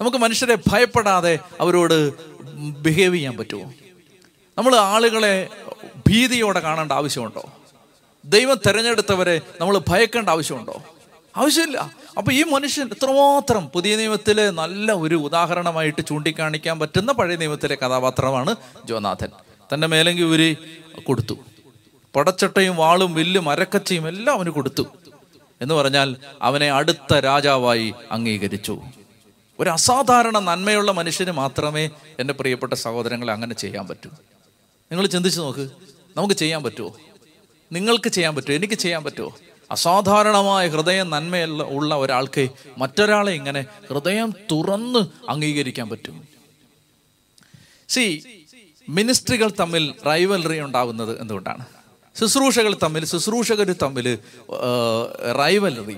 നമുക്ക് 0.00 0.16
മനുഷ്യരെ 0.16 0.58
ഭയപ്പെടാതെ 0.66 1.38
അവരോട് 1.60 2.12
ബിഹേവ് 2.78 3.14
ചെയ്യാൻ 3.14 3.36
പറ്റുമോ? 3.36 3.72
നമ്മൾ 4.58 4.76
ആളുകളെ 4.76 5.48
ഭീതിയോടെ 6.08 6.60
കാണേണ്ട 6.60 6.92
ആവശ്യമുണ്ടോ? 6.92 7.50
ദൈവം 8.24 8.56
തിരഞ്ഞെടുത്തവരെ 8.68 9.40
നമ്മൾ 9.60 9.80
ഭയക്കേണ്ട 9.88 10.28
ആവശ്യമുണ്ടോ? 10.28 10.82
ആവശ്യമില്ല. 11.36 11.90
അപ്പൊ 12.18 12.32
ഈ 12.32 12.42
മനുഷ്യൻ 12.42 12.86
എത്രമാത്രം 12.86 13.68
പുതിയ 13.68 13.96
നിയമത്തിലെ 13.96 14.50
നല്ല 14.50 14.92
ഒരു 14.92 15.14
ഉദാഹരണമായിട്ട് 15.14 16.06
ചൂണ്ടിക്കാണിക്കാൻ 16.06 16.78
പറ്റുന്ന 16.78 17.12
പഴയ 17.12 17.36
നിയമത്തിലെ 17.36 17.74
കഥാപാത്രമാണ് 17.74 18.54
ജോനാഥൻ. 18.84 19.28
തന്റെ 19.74 19.86
മേലെങ്കി 19.86 20.22
ഊരി 20.22 20.56
കൊടുത്തു. 21.04 21.34
പടച്ചട്ടയും 22.16 22.76
വാളും 22.76 23.14
വില്ലും 23.14 23.50
അരക്കച്ചയും 23.50 24.08
എല്ലാം 24.08 24.36
അവന് 24.36 24.50
കൊടുത്തു. 24.50 24.86
എന്ന് 25.60 25.74
പറഞ്ഞാൽ 25.74 26.16
അവനെ 26.42 26.72
അടുത്ത 26.72 27.14
രാജാവായി 27.14 27.94
അംഗീകരിച്ചു. 28.10 28.82
ഒരു 29.60 29.70
അസാധാരണ 29.70 30.38
നന്മയുള്ള 30.38 30.92
മനുഷ്യന് 30.92 31.30
മാത്രമേ 31.30 31.90
എന്റെ 32.18 32.34
പ്രിയപ്പെട്ട 32.34 32.72
സഹോദരങ്ങളെ 32.72 33.32
അങ്ങനെ 33.32 33.54
ചെയ്യാൻ 33.54 33.86
പറ്റൂ. 33.86 34.10
നിങ്ങൾ 34.92 35.06
ചിന്തിച്ചു 35.06 35.40
നോക്ക് 35.40 35.70
നമുക്ക് 36.16 36.34
ചെയ്യാൻ 36.34 36.62
പറ്റുമോ? 36.62 36.96
നിങ്ങൾക്ക് 37.72 38.08
ചെയ്യാൻ 38.08 38.34
പറ്റുമോ? 38.34 38.56
എനിക്ക് 38.56 38.74
ചെയ്യാൻ 38.74 39.04
പറ്റുമോ? 39.04 39.36
അസാധാരണമായ 39.70 40.68
ഹൃദയം 40.68 41.10
നന്മയുള്ള 41.10 41.62
ഉള്ള 41.62 41.94
ഒരാൾക്ക് 41.94 42.48
മറ്റൊരാളെ 42.78 43.32
ഇങ്ങനെ 43.32 43.64
ഹൃദയം 43.90 44.34
തുറന്ന് 44.52 45.30
അംഗീകരിക്കാൻ 45.30 45.88
പറ്റും. 45.88 46.28
സി 47.88 48.22
മിനിസ്ട്രികൾ 48.88 49.50
തമ്മിൽ 49.60 49.94
റൈവലറി 50.06 50.60
ഉണ്ടാവുന്നത് 50.60 51.20
എന്തുകൊണ്ടാണ്? 51.20 51.64
ശുശ്രൂഷകൾ 52.20 52.74
തമ്മിൽ 52.82 53.04
ശുശ്രൂഷകർ 53.04 53.72
തമ്മിൽ 53.82 54.18
റൈവലറി 55.38 55.96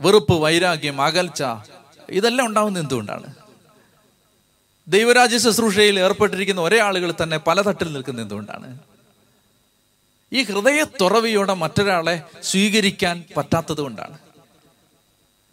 വെറുപ്പ് 0.00 0.32
വൈരാഗ്യം 0.32 1.02
അകൽച്ച 1.02 1.42
ഇതെല്ലാം 2.10 2.46
ഉണ്ടാവുന്നത് 2.46 2.82
എന്തുകൊണ്ടാണ്? 2.82 3.34
ദൈവരാജ്യ 4.88 5.38
ശുശ്രൂഷയിൽ 5.38 6.00
ഏർപ്പെട്ടിരിക്കുന്ന 6.00 6.60
ഒരേ 6.60 6.78
ആളുകൾ 6.78 7.14
തന്നെ 7.22 7.36
പല 7.36 7.60
തട്ടിൽ 7.60 7.92
നിൽക്കുന്ന 7.92 8.22
എന്തുകൊണ്ടാണ്? 8.22 8.78
ഈ 10.32 10.42
ഹൃദയ 10.42 10.84
തുറവിയോടെ 11.00 11.54
മറ്റൊരാളെ 11.54 12.22
സ്വീകരിക്കാൻ 12.42 13.24
പറ്റാത്തത് 13.36 13.80
കൊണ്ടാണ്. 13.80 14.18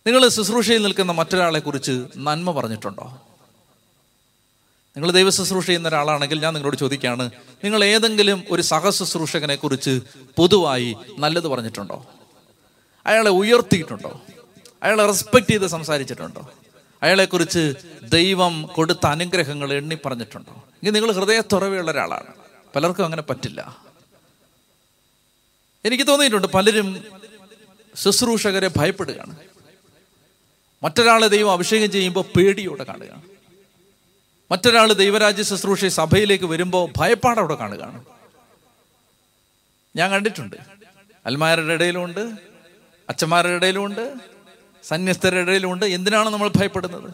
നിങ്ങൾ 0.08 0.27
ശുശ്രൂഷയിൽ 0.27 0.82
നിൽക്കുന്ന 0.82 1.12
മറ്റൊരാളെ 1.12 1.60
കുറിച്ച് 1.60 2.05
നന്മ 2.17 2.51
പറഞ്ഞിട്ടുണ്ടോ? 2.51 3.22
നിങ്ങൾ 4.97 5.11
ദൈവ 5.11 5.29
ശുശ്രൂഷ 5.29 5.65
ചെയ്യുന്ന 5.65 5.87
ഒരാളാണെങ്കിൽ 5.87 6.39
ഞാൻ 6.39 6.53
നിങ്ങളോട് 6.53 6.77
ചോദിക്കുകയാണ് 6.77 7.29
നിങ്ങൾ 7.63 7.83
ഏതെങ്കിലും 7.83 8.43
ഒരു 8.51 8.61
സഹശുശ്രൂഷകനെ 8.61 9.55
കുറിച്ച് 9.55 10.01
പൊതുവായി 10.37 10.95
നല്ലത് 11.17 11.47
പറഞ്ഞിട്ടുണ്ടോ? 11.47 12.07
അയാളെ 13.05 13.29
ഉയർത്തിയിട്ടുണ്ടോ? 13.29 14.21
അയാളെ 14.83 15.05
റെസ്പെക്ട് 15.05 15.47
ചെയ്ത് 15.47 15.67
സംസാരിച്ചിട്ടുണ്ടോ? 15.67 16.51
അയാളെക്കുറിച്ച് 17.03 17.73
ദൈവം 18.03 18.63
കൊടുത്ത 18.63 19.05
അനുഗ്രഹങ്ങൾ 19.05 19.73
എണ്ണി 19.73 19.97
പറഞ്ഞിട്ടുണ്ടോ? 20.05 20.63
ഇനി 20.83 20.89
നിങ്ങൾ 20.89 21.11
ഹൃദയ 21.11 21.41
തുറവിയുള്ള 21.53 21.91
ഒരാളാണ്. 21.91 22.33
പലർക്കും 22.75 23.05
അങ്ങനെ 23.05 23.21
പറ്റില്ല. 23.21 23.77
എനിക്ക് 25.85 26.07
തോന്നിയിട്ടുണ്ട് 26.07 26.47
പലരും 26.47 27.03
ശുശ്രൂഷകരെ 27.95 28.71
ഭയപ്പെടുകയാണ്. 28.77 29.35
മറ്റൊരാളെ 30.83 31.27
ദൈവം 31.27 31.51
അഭിഷേകം 31.51 31.91
ചെയ്യുമ്പോൾ 31.91 32.25
പേടിയോടെ 32.37 32.83
കാണുകയാണ്. 32.83 33.35
മറ്റൊരാൾ 34.51 34.93
ദൈവരാജ്യ 34.93 35.43
ശുശ്രൂഷ 35.43 35.85
സഭയിലേക്ക് 35.85 36.45
വരുമ്പോൾ 36.45 36.89
ഭയപ്പാട് 36.97 37.39
അവിടെ 37.39 37.55
കാണുകയാണ്. 37.55 38.05
ഞാൻ 39.95 40.11
കണ്ടിട്ടുണ്ട്. 40.11 40.55
അൽമാരുടെ 41.25 41.73
ഇടയിലുമുണ്ട് 41.73 42.31
അച്ഛന്മാരുടെ 43.09 43.53
ഇടയിലുമുണ്ട് 43.53 44.13
സന്യസ്തരുടെ 44.83 45.39
ഇടയിലുമുണ്ട് 45.39 45.85
എന്തിനാണ് 45.85 46.29
നമ്മൾ 46.29 46.47
ഭയപ്പെടുന്നത്? 46.47 47.13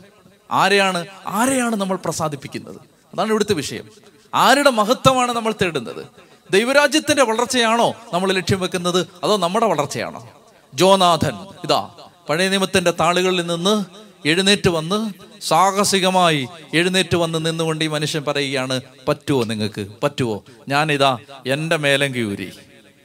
ആരെയാണ് 0.51 1.05
ആരെയാണ് 1.27 1.75
നമ്മൾ 1.75 1.97
പ്രസാദിപ്പിക്കുന്നത്? 1.97 2.75
അതാണ് 3.13 3.29
ഇവിടുത്തെ 3.29 3.53
വിഷയം. 3.53 3.89
ആരുടെ 4.35 4.69
മഹത്വമാണ് 4.69 5.31
നമ്മൾ 5.31 5.53
തേടുന്നത്? 5.61 6.07
ദൈവരാജ്യത്തിന്റെ 6.51 7.23
വളർച്ചയാണോ 7.23 7.93
നമ്മൾ 8.13 8.31
ലക്ഷ്യം 8.31 8.59
വെക്കുന്നത്? 8.59 9.07
അതോ 9.23 9.37
നമ്മുടെ 9.37 9.65
വളർച്ചയാണോ? 9.65 10.29
ജോനാഥൻ 10.73 11.35
ഇതാ 11.63 11.89
പഴയ 12.29 12.49
നിയമത്തിന്റെ 12.49 12.91
താളുകളിൽ 12.91 13.45
നിന്ന് 13.45 13.85
എഴുന്നേറ്റ് 14.27 14.69
വന്ന് 14.69 15.30
സാഹസികമായി 15.41 16.47
എഴുന്നേറ്റ് 16.73 17.17
വന്ന് 17.17 17.45
നിന്നുകൊണ്ട് 17.45 17.85
ഈ 17.85 17.87
മനുഷ്യൻ 17.87 18.23
പറയുകയാണ് 18.23 18.81
പറ്റുമോ 19.07 19.43
നിങ്ങൾക്ക്? 19.43 19.87
പറ്റുമോ 20.03 20.43
ഞാനിതാ 20.67 21.17
എന്റെ 21.47 21.77
മേലങ്കി 21.77 22.19
ഊരി 22.19 22.49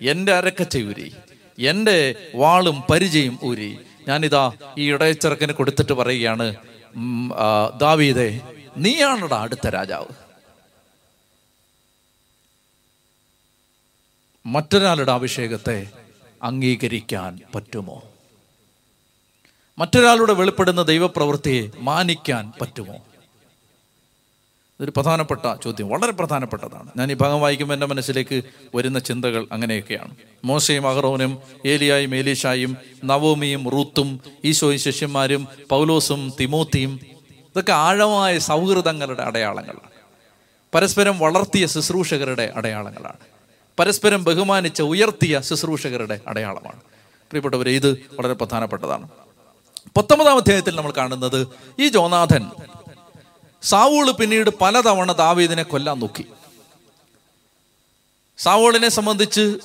എന്റെ 0.01 0.33
അരക്കച്ച 0.33 0.77
ഊരി 0.79 1.09
എന്റെ 1.67 2.15
വാളും 2.35 2.83
പരിചയും 2.91 3.39
ഊരി 3.45 3.71
ഞാനിതാ 4.09 4.53
ഈ 4.79 4.93
ഇടയച്ചിറക്കിന് 4.93 5.53
കൊടുത്തിട്ട് 5.53 5.93
പറയുകയാണ് 5.93 6.57
ദാവീദേ 7.81 8.41
നീയാണടാ 8.77 9.39
അടുത്ത 9.43 9.69
രാജാവ്. 9.69 10.11
മറ്റൊരാളുടെ 14.47 15.13
അഭിഷേകത്തെ 15.13 15.79
അംഗീകരിക്കാൻ 16.43 17.39
പറ്റുമോ? 17.55 17.99
മറ്റൊരാളുടെ 19.79 20.33
വെളിപ്പെടുന്ന 20.33 20.83
ദൈവപ്രവൃത്തിയെ 20.83 21.71
മാനിക്കാൻ 21.79 22.53
പറ്റുമോ? 22.61 22.95
ഇതൊരു 24.81 24.91
പ്രധാനപ്പെട്ട 24.91 25.55
ചോദ്യം 25.65 25.89
വളരെ 25.89 26.13
പ്രധാനപ്പെട്ടതാണ്. 26.13 26.91
ഞാൻ 26.97 27.13
ഈ 27.13 27.15
ഭാഗം 27.15 27.41
വായിക്കുമ്പോൾ 27.41 27.75
എന്റെ 27.75 27.87
മനസ്സിലേക്ക് 27.87 28.43
വരുന്ന 28.75 28.99
ചിന്തകൾ 28.99 29.47
അങ്ങനെയൊക്കെയാണ്. 29.53 30.17
മോശയും 30.45 30.89
അഹറോനും 30.89 31.39
ഏലിയായും 31.67 32.15
ഏലീഷായും 32.15 32.77
നവോമിയും 33.05 33.69
റൂത്തും 33.69 34.21
ഈശോയും 34.45 34.79
ശിഷ്യന്മാരും 34.79 35.49
പൗലോസും 35.71 36.33
തിമോത്തിയും 36.41 37.01
ഇതൊക്കെ 37.39 37.73
ആഴമായ 37.73 38.39
സൗഹൃദങ്ങളുടെ 38.39 39.23
അടയാളങ്ങളാണ്. 39.23 39.91
പരസ്പരം 40.75 41.19
വളർത്തിയ 41.19 41.67
ശുശ്രൂഷകരുടെ 41.67 42.53
അടയാളങ്ങളാണ്. 42.57 43.17
പരസ്പരം 43.79 44.25
ബഹുമാനിച്ച 44.25 44.83
ഉയർത്തിയ 44.83 45.41
ശുശ്രൂഷകരുടെ 45.41 46.21
അടയാളമാണ്. 46.27 46.81
പ്രിയപ്പെട്ടവരെ 47.31 47.71
ഇത് 47.71 47.93
വളരെ 47.93 48.35
പ്രധാനപ്പെട്ടതാണ്. 48.35 49.09
പത്തൊമ്പതാം 49.97 50.37
അധ്യായത്തിൽ 50.37 50.77
നമ്മൾ 50.77 50.93
കാണുന്നത് 50.97 51.49
ഈ 51.81 51.89
ജോനാഥൻ 51.89 52.51
സാവൂൾ 53.63 54.11
പിന്നീട് 54.11 54.51
പലതവണ 54.61 55.13
ദാവീദിനെ 55.13 55.63
കൊല്ലാൻ 55.63 56.01
നോക്കി. 56.01 56.25
സാവൂളിനെ 58.39 58.89
സംബന്ധിച്ച് 58.89 59.59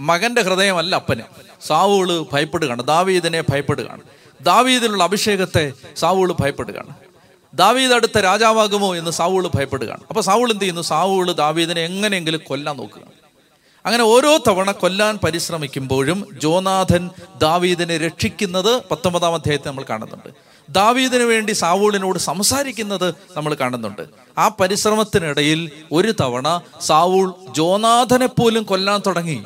മകന്റെ 0.00 0.42
ഹൃദയമല്ല 0.42 0.94
അപ്പന്. 0.94 1.22
സാവൂൾ 1.66 2.26
ഭയപ്പെടുകയാണ്. 2.32 2.82
ദാവീദിനെ 2.82 3.40
ഭയപ്പെടുകയാണ്. 3.40 4.00
ദാവീദിനുള്ള 4.40 5.04
അഭിഷേകത്തെ 5.04 5.72
സാവൂൾ 5.96 6.32
ഭയപ്പെടുകയാണ്. 6.32 6.94
ദാവീദ് 7.54 7.92
അടുത്ത 7.92 8.18
രാജാവാകുമോ 8.18 8.96
എന്ന് 8.96 9.10
സാവൂൾ 9.10 9.48
ഭയപ്പെടുകയാണ്. 9.54 10.00
അപ്പൊ 10.08 10.20
സാവൂൾ 10.20 10.50
എന്ത് 10.50 10.62
ചെയ്യുന്നു? 10.62 10.82
സാവൂൾ 10.82 11.32
ദാവീദിനെ 11.32 11.80
എങ്ങനെയെങ്കിലും 11.80 12.40
കൊല്ലാൻ 12.44 12.76
നോക്കുക 12.76 13.21
അങ്ങനെ 13.86 14.04
ഓരോ 14.04 14.36
തവണ 14.36 14.70
കൊല്ലാൻ 14.70 15.18
പരിശ്രമിക്കുമ്പോഴും 15.24 16.26
ജോനാഥൻ 16.42 17.10
ദാവീദിനെ 17.38 17.98
രക്ഷിക്കുന്നത് 17.98 18.82
പത്തൊമ്പതാം 18.90 19.34
അധ്യായത്തിൽ 19.34 19.68
നമ്മൾ 19.68 19.84
കാണുന്നുണ്ട്. 19.90 20.28
ദാവീദിന് 20.68 21.22
വേണ്ടി 21.22 21.52
സാവൂളിനോട് 21.52 22.18
സംസാരിക്കുന്നത് 22.18 23.14
നമ്മൾ 23.36 23.54
കാണുന്നുണ്ട്. 23.54 24.02
ആ 24.38 24.48
പരിശ്രമത്തിനിടയിൽ 24.48 25.70
ഒരു 25.92 26.14
തവണ 26.20 26.60
സാവൂൾ 26.80 27.34
ജോനാഥനെ 27.50 28.26
പോലും 28.26 28.62
കൊല്ലാൻ 28.62 29.00
തുടങ്ങി. 29.06 29.42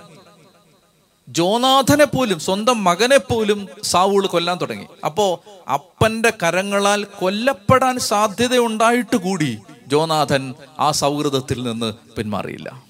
ജോനാഥനെ 1.28 2.04
പോലും 2.04 2.40
സ്വന്തം 2.40 2.84
മകനെ 2.84 3.16
പോലും 3.16 3.68
സാവൂൾ 3.82 4.26
കൊല്ലാൻ 4.26 4.58
തുടങ്ങി. 4.60 4.86
അപ്പോ 5.04 5.44
അപ്പന്റെ 5.74 6.32
കരങ്ങളാൽ 6.42 7.04
കൊല്ലപ്പെടാൻ 7.04 7.98
സാധ്യതയുണ്ടായിട്ട് 7.98 9.16
കൂടി 9.16 9.58
ജോനാഥൻ 9.86 10.54
ആ 10.78 10.90
സൗഹൃദത്തിൽ 10.90 11.62
നിന്ന് 11.62 11.92
പിന്മാറിയില്ല. 12.16 12.85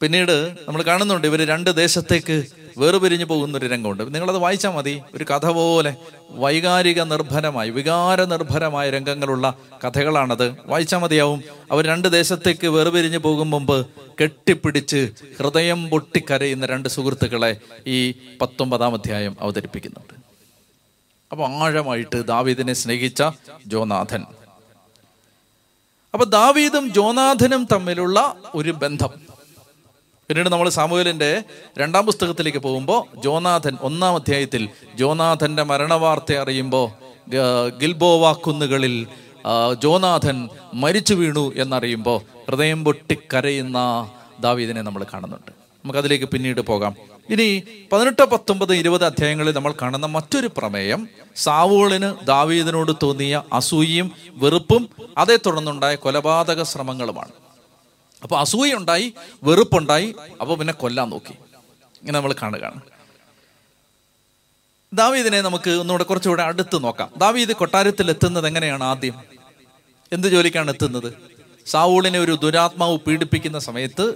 പിന്നീട് 0.00 0.56
നമ്മൾ 0.68 0.82
കാണുന്നുണ്ട് 0.82 1.26
ഇവർ 1.26 1.46
രണ്ട് 1.46 1.76
ദേശത്തേക്ക് 1.76 2.44
വേർപിരിഞ്ഞു 2.78 3.24
പോകുന്ന 3.24 3.58
ഒരു 3.58 3.66
രംഗമുണ്ട്. 3.66 4.14
നിങ്ങളത് 4.14 4.36
വായിച്ചാൽ 4.36 4.70
മതി. 4.70 5.02
ഒരു 5.14 5.24
കഥ 5.24 5.46
പോലെ 5.46 5.96
വൈകാരിക 6.30 7.02
നിർഭരമായി 7.02 7.70
വികാര 7.70 8.24
നിർഭരമായ 8.24 8.90
രംഗങ്ങളുള്ള 8.90 9.54
കഥകളാണത്. 9.84 10.54
വായിച്ചാൽ 10.66 10.98
മതിയാവും. 10.98 11.44
അവർ 11.70 11.86
രണ്ട് 11.86 12.12
ദേശത്തേക്ക് 12.12 12.66
വേർപിരിഞ്ഞു 12.66 13.18
പോകും 13.18 13.50
മുമ്പ് 13.50 13.86
കെട്ടിപ്പിടിച്ച് 14.22 15.12
ഹൃദയം 15.38 15.88
പൊട്ടിക്കരയുന്ന 15.88 16.66
രണ്ട് 16.66 16.88
സുഹൃത്തുക്കളെ 16.88 17.56
ഈ 17.86 18.10
പത്തൊമ്പതാം 18.40 18.94
അധ്യായം 18.94 19.36
അവതരിപ്പിക്കുന്നുണ്ട്. 19.40 20.14
അപ്പോൾ 21.32 21.50
ആഴമായിട്ട് 21.50 22.26
ദാവീദിനെ 22.26 22.72
സ്നേഹിച്ച 22.72 23.22
ജോനാഥൻ. 23.66 24.22
അപ്പൊ 26.14 26.24
ദാവീദും 26.24 26.92
ജോനാഥനും 26.92 27.68
തമ്മിലുള്ള 27.72 28.34
ഒരു 28.54 28.70
ബന്ധം. 28.70 29.27
പിന്നീട് 30.28 30.48
നമ്മൾ 30.48 30.68
സാമൂഹലിന്റെ 30.68 31.42
രണ്ടാം 31.78 32.06
പുസ്തകത്തിലേക്ക് 32.06 32.58
പോകുമ്പോൾ 32.58 33.20
ജോനാഥൻ 33.20 33.76
ഒന്നാം 33.80 34.14
അധ്യായത്തിൽ 34.14 34.68
ജോനാഥന്റെ 34.94 35.62
മരണവാർത്ത 35.62 36.32
അറിയുമ്പോൾ 36.32 36.86
ഗിൽബോവ 37.80 38.32
കുന്നുകളിൽ 38.32 39.06
ജോനാഥൻ 39.78 40.48
മരിച്ചു 40.74 41.14
വീണു 41.14 41.52
എന്നറിയുമ്പോൾ 41.56 42.18
ഹൃദയം 42.48 42.84
പൊട്ടിക്കരയുന്ന 42.84 43.78
ദാവീദിനെ 44.40 44.82
നമ്മൾ 44.82 45.06
കാണുന്നുണ്ട്. 45.14 45.50
നമുക്കതിലേക്ക് 45.50 46.24
പിന്നീട് 46.24 46.60
പോകാം. 46.60 46.94
ഇനി 47.30 47.62
പതിനെട്ട് 47.92 48.22
പത്തൊമ്പത് 48.22 48.74
ഇരുപത് 48.74 49.04
അധ്യായങ്ങളിൽ 49.04 49.54
നമ്മൾ 49.54 49.74
കാണുന്ന 49.82 50.06
മറ്റൊരു 50.06 50.50
പ്രമേയം 50.58 51.08
സാവൂളിന് 51.36 52.26
ദാവീദിനോട് 52.26 52.92
തോന്നിയ 53.02 53.42
അസൂയയും 53.52 54.12
വെറുപ്പും 54.28 54.88
അതേ 55.18 55.38
തുടർന്നുണ്ടായ 55.46 55.94
കൊലപാതക 55.94 56.62
ശ്രമങ്ങളുമാണ്. 56.62 57.34
അപ്പൊ 58.22 58.38
അസൂയുണ്ടായി 58.38 59.14
വെറുപ്പുണ്ടായി 59.44 60.14
അപ്പൊ 60.40 60.54
പിന്നെ 60.54 60.74
കൊല്ലാൻ 60.74 61.08
നോക്കി. 61.10 61.34
ഇങ്ങനെ 62.00 62.16
നമ്മൾ 62.18 62.34
കാണുകയാണ് 62.42 62.80
ദാവീദിനെ 64.92 65.40
നമുക്ക് 65.40 65.70
ഒന്നുകൂടെ 65.70 66.04
കുറച്ചുകൂടെ 66.04 66.42
അടുത്ത് 66.42 66.82
നോക്കാം. 66.84 67.10
ദാവീദ് 67.16 67.52
കൊട്ടാരത്തിൽ 67.52 68.10
എത്തുന്നത് 68.10 68.46
എങ്ങനെയാണ് 68.46 68.84
ആദ്യം? 68.84 69.16
എന്ത് 70.12 70.28
ജോലിക്കാണ് 70.28 70.70
എത്തുന്നത്? 70.70 71.14
സാവൂളിനെ 71.66 72.18
ഒരു 72.18 72.32
ദുരാത്മാവ് 72.32 72.98
പീഡിപ്പിക്കുന്ന 72.98 73.58
സമയത്ത് 73.58 74.14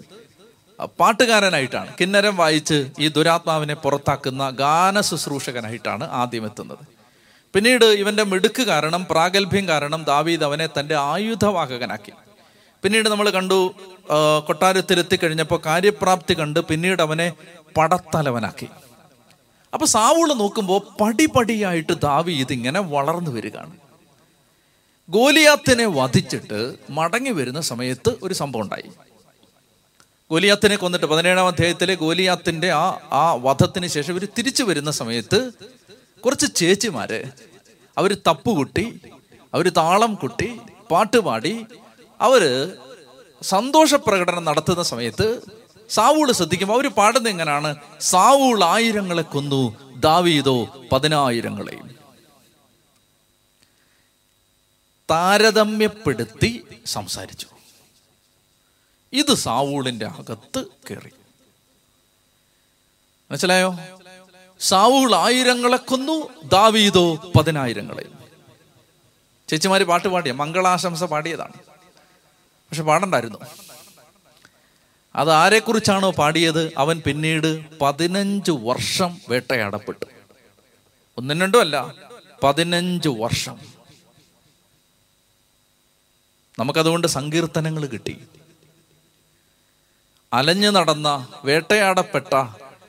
പാട്ടുകാരനായിട്ടാണ് 0.99 1.95
കിന്നരം 2.01 2.37
വായിച്ച് 2.37 2.91
ഈ 2.99 3.09
ദുരാത്മാവിനെ 3.09 3.75
പുറത്താക്കുന്ന 3.75 4.51
ഗാന 4.51 5.01
ശുശ്രൂഷകനായിട്ടാണ് 5.01 6.05
ആദ്യം 6.11 6.47
എത്തുന്നത്. 6.47 6.85
പിന്നീട് 7.55 7.85
ഇവന്റെ 7.85 8.23
മിടുക്ക് 8.23 8.63
കാരണം 8.63 9.07
പ്രാഗൽഭ്യം 9.11 9.69
കാരണം 9.69 10.05
ദാവീദ് 10.05 10.45
അവനെ 10.45 10.67
തന്റെ 10.67 10.97
ആയുധവാഹകനാക്കി. 10.97 12.13
പിന്നീട് 12.83 13.09
നമ്മൾ 13.09 13.31
കണ്ടു 13.31 13.59
കൊട്ടാരത്തിലെത്തി 14.47 15.17
കഴിഞ്ഞപ്പോൾ 15.23 15.61
കാര്യപ്രാപ്തി 15.67 16.35
കണ്ട് 16.41 16.61
പിന്നീട് 16.71 17.03
അവനെ 17.03 17.27
പടത്തലവനാക്കി. 17.77 18.69
അപ്പൊ 19.75 19.87
സാവൂൾ 19.87 20.29
നോക്കുമ്പോൾ 20.41 20.81
പടിപടിയായിട്ട് 21.01 21.95
ദാവി 22.07 22.33
ഇതിങ്ങനെ 22.45 22.81
വളർന്നു 22.95 23.31
വരികയാണ്. 23.37 23.75
ഗോലിയാത്തിനെ 25.09 25.87
വധിച്ചിട്ട് 26.01 26.59
മടങ്ങി 26.99 27.33
വരുന്ന 27.39 27.61
സമയത്ത് 27.71 28.11
ഒരു 28.23 28.35
സംഭവം 28.41 28.65
ഉണ്ടായി. 28.65 28.91
ഗോലിയാത്തിനെ 30.31 30.77
കൊന്നിട്ട് 30.77 31.07
പതിനേഴാം 31.07 31.47
അധ്യായത്തിലെ 31.53 31.95
ഗോലിയാത്തിന്റെ 32.03 32.69
ആ 32.83 32.85
ആ 33.23 33.25
വധത്തിന് 33.47 33.89
ശേഷം 33.95 34.12
ഇവർ 34.15 34.25
തിരിച്ചു 34.39 34.62
വരുന്ന 34.69 34.91
സമയത്ത് 35.01 35.39
കുറച്ച് 36.25 36.47
ചേച്ചിമാര് 36.57 37.21
അവർ 37.97 38.12
തപ്പുകുട്ടി 38.29 38.85
അവർ 39.55 39.67
താളം 39.81 40.15
കുട്ടി 40.15 40.49
പാട്ടുപാടി 40.91 41.55
അവർ 42.23 42.43
സന്തോഷ 43.43 43.95
പ്രകടനം 43.95 44.45
നടത്തുന്ന 44.45 44.83
സമയത്ത് 44.83 45.41
സാവൂൾ 45.91 46.33
ശ്രദ്ധിക്കുമ്പോൾ 46.33 46.75
അവർ 46.75 46.87
പാടുന്ന 46.87 47.29
എങ്ങനെയാണ് 47.29 47.76
സാവൂൾ 48.00 48.64
ആയിരങ്ങളെ 48.64 49.23
കൊന്നു 49.23 49.61
ദാവീദോ 49.97 50.88
പതിനായിരങ്ങളെയും 50.93 51.88
താരതമ്യപ്പെടുത്തി 55.11 56.67
സംസാരിച്ചു. 56.87 57.47
ഇത് 59.12 59.35
സാവൂളിന്റെ 59.35 60.07
അകത്ത് 60.07 60.64
കയറി 60.91 61.12
മനസ്സിലായോ? 63.31 63.76
സാവൂൾ 64.61 65.14
ആയിരങ്ങളെ 65.14 65.76
കൊന്നു 65.76 66.17
ദാവീദോ 66.45 67.33
പതിനായിരങ്ങളെയും 67.37 68.19
ചേച്ചിമാര് 69.49 69.83
പാട്ട് 69.83 70.09
പാടിയ 70.09 70.33
മംഗളാശംസ 70.33 71.05
പാടിയതാണ്. 71.05 71.72
പക്ഷെ 72.73 72.83
പാടണ്ടായിരുന്നു. 72.83 73.38
അത് 75.17 75.31
ആരെക്കുറിച്ചാണോ 75.31 76.11
പാടിയത്? 76.11 76.73
അവൻ 76.79 77.02
പിന്നീട് 77.07 77.64
പതിനഞ്ച് 77.81 78.50
വർഷം 78.50 79.21
വേട്ടയാടപ്പെട്ടു. 79.29 80.07
ഒന്നും 81.19 81.41
രണ്ടും 81.41 81.61
അല്ല 81.61 81.95
പതിനഞ്ച് 82.43 83.09
വർഷം. 83.09 83.59
നമുക്കതുകൊണ്ട് 86.59 87.07
സങ്കീർത്തനങ്ങൾ 87.07 87.87
കിട്ടി. 87.87 88.18
അലഞ്ഞു 90.33 90.70
നടന്ന 90.70 91.29
വേട്ടയാടപ്പെട്ട 91.44 92.35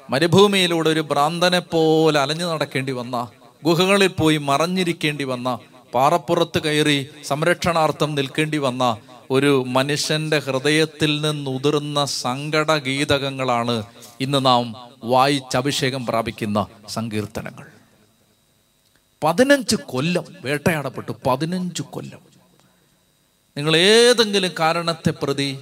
മരുഭൂമിയിലൂടെ 0.09 0.89
ഒരു 0.89 0.99
ഭ്രാന്തനെ 0.99 1.59
പോലെ 1.59 2.19
അലഞ്ഞു 2.19 2.45
നടക്കേണ്ടി 2.45 2.91
വന്ന 2.91 3.31
ഗുഹകളിൽ 3.63 4.07
പോയി 4.07 4.37
മറഞ്ഞിരിക്കേണ്ടി 4.37 5.23
വന്ന 5.23 5.59
പാറപ്പുറത്ത് 5.93 6.63
കയറി 6.63 7.09
സംരക്ഷണാർത്ഥം 7.25 8.15
നിൽക്കേണ്ടി 8.15 8.57
വന്ന 8.57 8.97
ഒരു 9.33 9.63
മനുഷ്യന്റെ 9.67 10.39
ഹൃദയത്തിൽ 10.39 11.21
നിന്നുതിർന്ന 11.21 12.05
സങ്കട 12.05 12.77
ഗീതകങ്ങളാണ് 12.77 13.83
ഇന്ന് 14.19 14.45
നാം 14.45 14.91
വായിച്ചഭിഷേകം 15.03 16.05
പ്രാപിക്കുന്ന 16.05 16.67
സങ്കീർത്തനങ്ങൾ. 16.89 17.67
പതിനഞ്ച് 19.23 19.75
കൊല്ലം 19.75 20.25
വേട്ടയാടപ്പെട്ടു 20.41 21.11
പതിനഞ്ച് 21.27 21.81
കൊല്ലം. 21.81 22.19
നിങ്ങൾ 23.57 23.77
ഏതെങ്കിലും 23.77 24.51
കാരണത്തെ 24.59 25.09
പ്രതി 25.09 25.59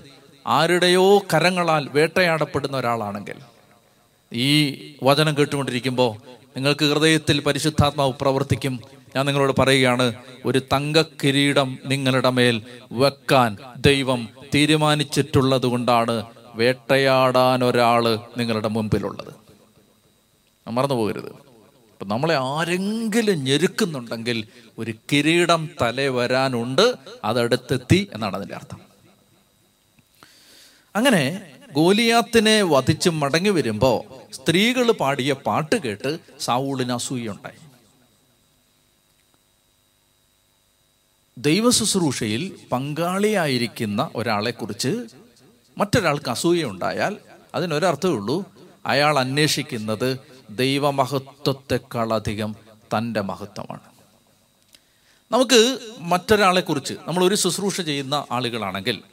ആരുടെയോ 0.48 1.20
കരങ്ങളാൽ 1.34 1.90
വേട്ടയാടപ്പെടുന്ന 1.90 2.78
ഒരാളാണെങ്കിൽ 2.78 3.36
ഈ 4.34 4.52
വചനം 5.04 5.38
കേട്ടുകൊണ്ടിരിക്കുമ്പോൾ 5.38 6.41
നിങ്ങൾക്ക് 6.56 6.86
ഹൃദയത്തിൽ 6.86 7.42
പരിശുദ്ധാത്മാവ് 7.42 8.14
പ്രവർത്തിക്കും. 8.22 8.80
ഞാൻ 9.16 9.26
നിങ്ങളോട് 9.26 9.62
പറയുകയാണ് 9.62 10.16
ഒരു 10.46 10.60
തങ്ക 10.60 11.02
കിരീടം 11.02 11.80
നിങ്ങളുടെ 11.86 12.30
മേൽ 12.30 12.62
വെക്കാൻ 12.92 13.58
ദൈവം 13.78 14.30
തീരുമാനിച്ചിട്ടുള്ളത് 14.56 15.66
കൊണ്ടാണ് 15.66 16.26
വേട്ടയാടാൻ 16.56 17.64
ഒരാൾ 17.64 18.20
നിങ്ങളുടെ 18.38 18.68
മുമ്പിലുള്ളത്. 18.68 19.34
മറന്നു 20.70 20.96
പോകരുത്. 20.96 21.30
അപ്പൊ 21.30 22.06
നമ്മളെ 22.06 22.36
ആരെങ്കിലും 22.36 23.44
ഞെരുക്കുന്നുണ്ടെങ്കിൽ 23.44 24.48
ഒരു 24.78 24.94
കിരീടം 25.12 25.70
തലേ 25.82 26.08
വരാനുണ്ട് 26.08 26.96
അതെടുത്തെത്തി 27.24 28.10
എന്നാണ് 28.14 28.36
അതിന്റെ 28.36 28.56
അർത്ഥം. 28.56 28.80
അങ്ങനെ 30.96 31.51
ഗോലിയാത്തിനെ 31.74 32.62
വധിച്ച് 32.62 33.10
മടങ്ങി 33.10 33.50
വരുമ്പോ 33.50 34.06
സ്ത്രീകൾ 34.34 34.92
പാടിയ 34.92 35.34
പാട്ട് 35.34 35.76
കേട്ട് 35.76 36.20
സാവൂളിന് 36.40 36.92
അസൂയുണ്ടായി. 36.92 37.58
ദൈവ 41.38 41.70
ശുശ്രൂഷയിൽ 41.70 42.60
പങ്കാളിയായിരിക്കുന്ന 42.72 44.10
ഒരാളെക്കുറിച്ച് 44.16 45.08
മറ്റൊരാൾക്ക് 45.78 46.30
അസൂയ 46.30 46.66
ഉണ്ടായാൽ 46.66 47.18
അതിനൊരർത്ഥമേ 47.56 48.12
ഉള്ളൂ 48.12 48.46
അയാൾ 48.86 49.20
അന്വേഷിക്കുന്നത് 49.20 50.18
ദൈവമഹത്വത്തെക്കാളധികം 50.50 52.56
തന്റെ 52.98 53.22
മഹത്വമാണ്. 53.22 53.82
നമുക്ക് 55.32 55.80
മറ്റൊരാളെക്കുറിച്ച് 56.00 56.94
നമ്മൾ 57.08 57.24
ഒരു 57.24 57.36
ശുശ്രൂഷ 57.36 57.82
ചെയ്യുന്ന 57.82 58.26
ആളുകളാണെങ്കിൽ 58.32 59.04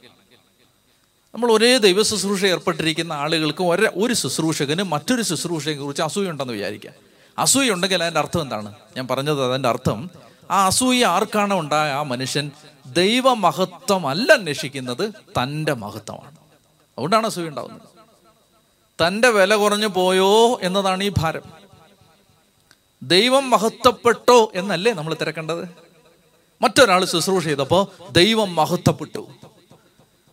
നമ്മൾ 1.33 1.51
ഒരേ 1.51 1.77
ദൈവ 1.77 2.01
ശുശ്രൂഷ 2.01 2.45
ഏർപ്പെട്ടിരിക്കുന്ന 2.45 3.13
ആളുകൾക്ക് 3.13 3.63
ഒരേ 3.63 3.91
ഒരു 3.95 4.13
ശുശ്രൂഷകന് 4.13 4.83
മറ്റൊരു 4.83 5.21
ശുശ്രൂഷയെ 5.21 5.73
കുറിച്ച് 5.73 6.01
അസൂയ 6.01 6.29
ഉണ്ടെന്ന് 6.29 6.53
വിചാരിക്കുക 6.53 6.91
അസൂയ 7.37 7.71
ഉണ്ടെങ്കിൽ 7.71 8.03
അതിന്റെ 8.03 8.19
അർത്ഥം 8.19 8.41
എന്താണ്? 8.41 8.73
ഞാൻ 8.97 9.07
പറഞ്ഞത് 9.07 9.45
അതിന്റെ 9.49 9.69
അർത്ഥം 9.69 10.09
ആ 10.51 10.65
അസൂയ 10.65 11.05
ആർക്കാണ് 11.05 11.53
ഉണ്ടായ 11.53 11.91
ആ 11.91 12.03
മനുഷ്യൻ? 12.03 12.51
ദൈവ 12.87 13.29
അല്ല 14.05 14.33
അന്വേഷിക്കുന്നത് 14.33 15.09
തന്റെ 15.09 15.73
മഹത്വമാണ്. 15.73 16.37
അതുകൊണ്ടാണ് 16.97 17.27
അസൂയ 17.27 17.47
ഉണ്ടാകുന്നത് 17.47 17.87
തന്റെ 18.99 19.29
വില 19.29 19.55
കുറഞ്ഞു 19.55 19.87
പോയോ 19.87 20.59
എന്നതാണ് 20.61 21.03
ഈ 21.03 21.11
ഭാരം. 21.17 21.41
ദൈവം 23.03 23.49
മഹത്വപ്പെട്ടോ 23.49 24.51
എന്നല്ലേ 24.55 24.93
നമ്മൾ 24.93 25.13
തിരക്കേണ്ടത്? 25.21 25.69
മറ്റൊരാൾ 26.61 27.05
ശുശ്രൂഷ 27.05 27.43
ചെയ്തപ്പോൾ 27.43 28.11
ദൈവം 28.11 28.55
മഹത്വപ്പെട്ടു. 28.55 29.27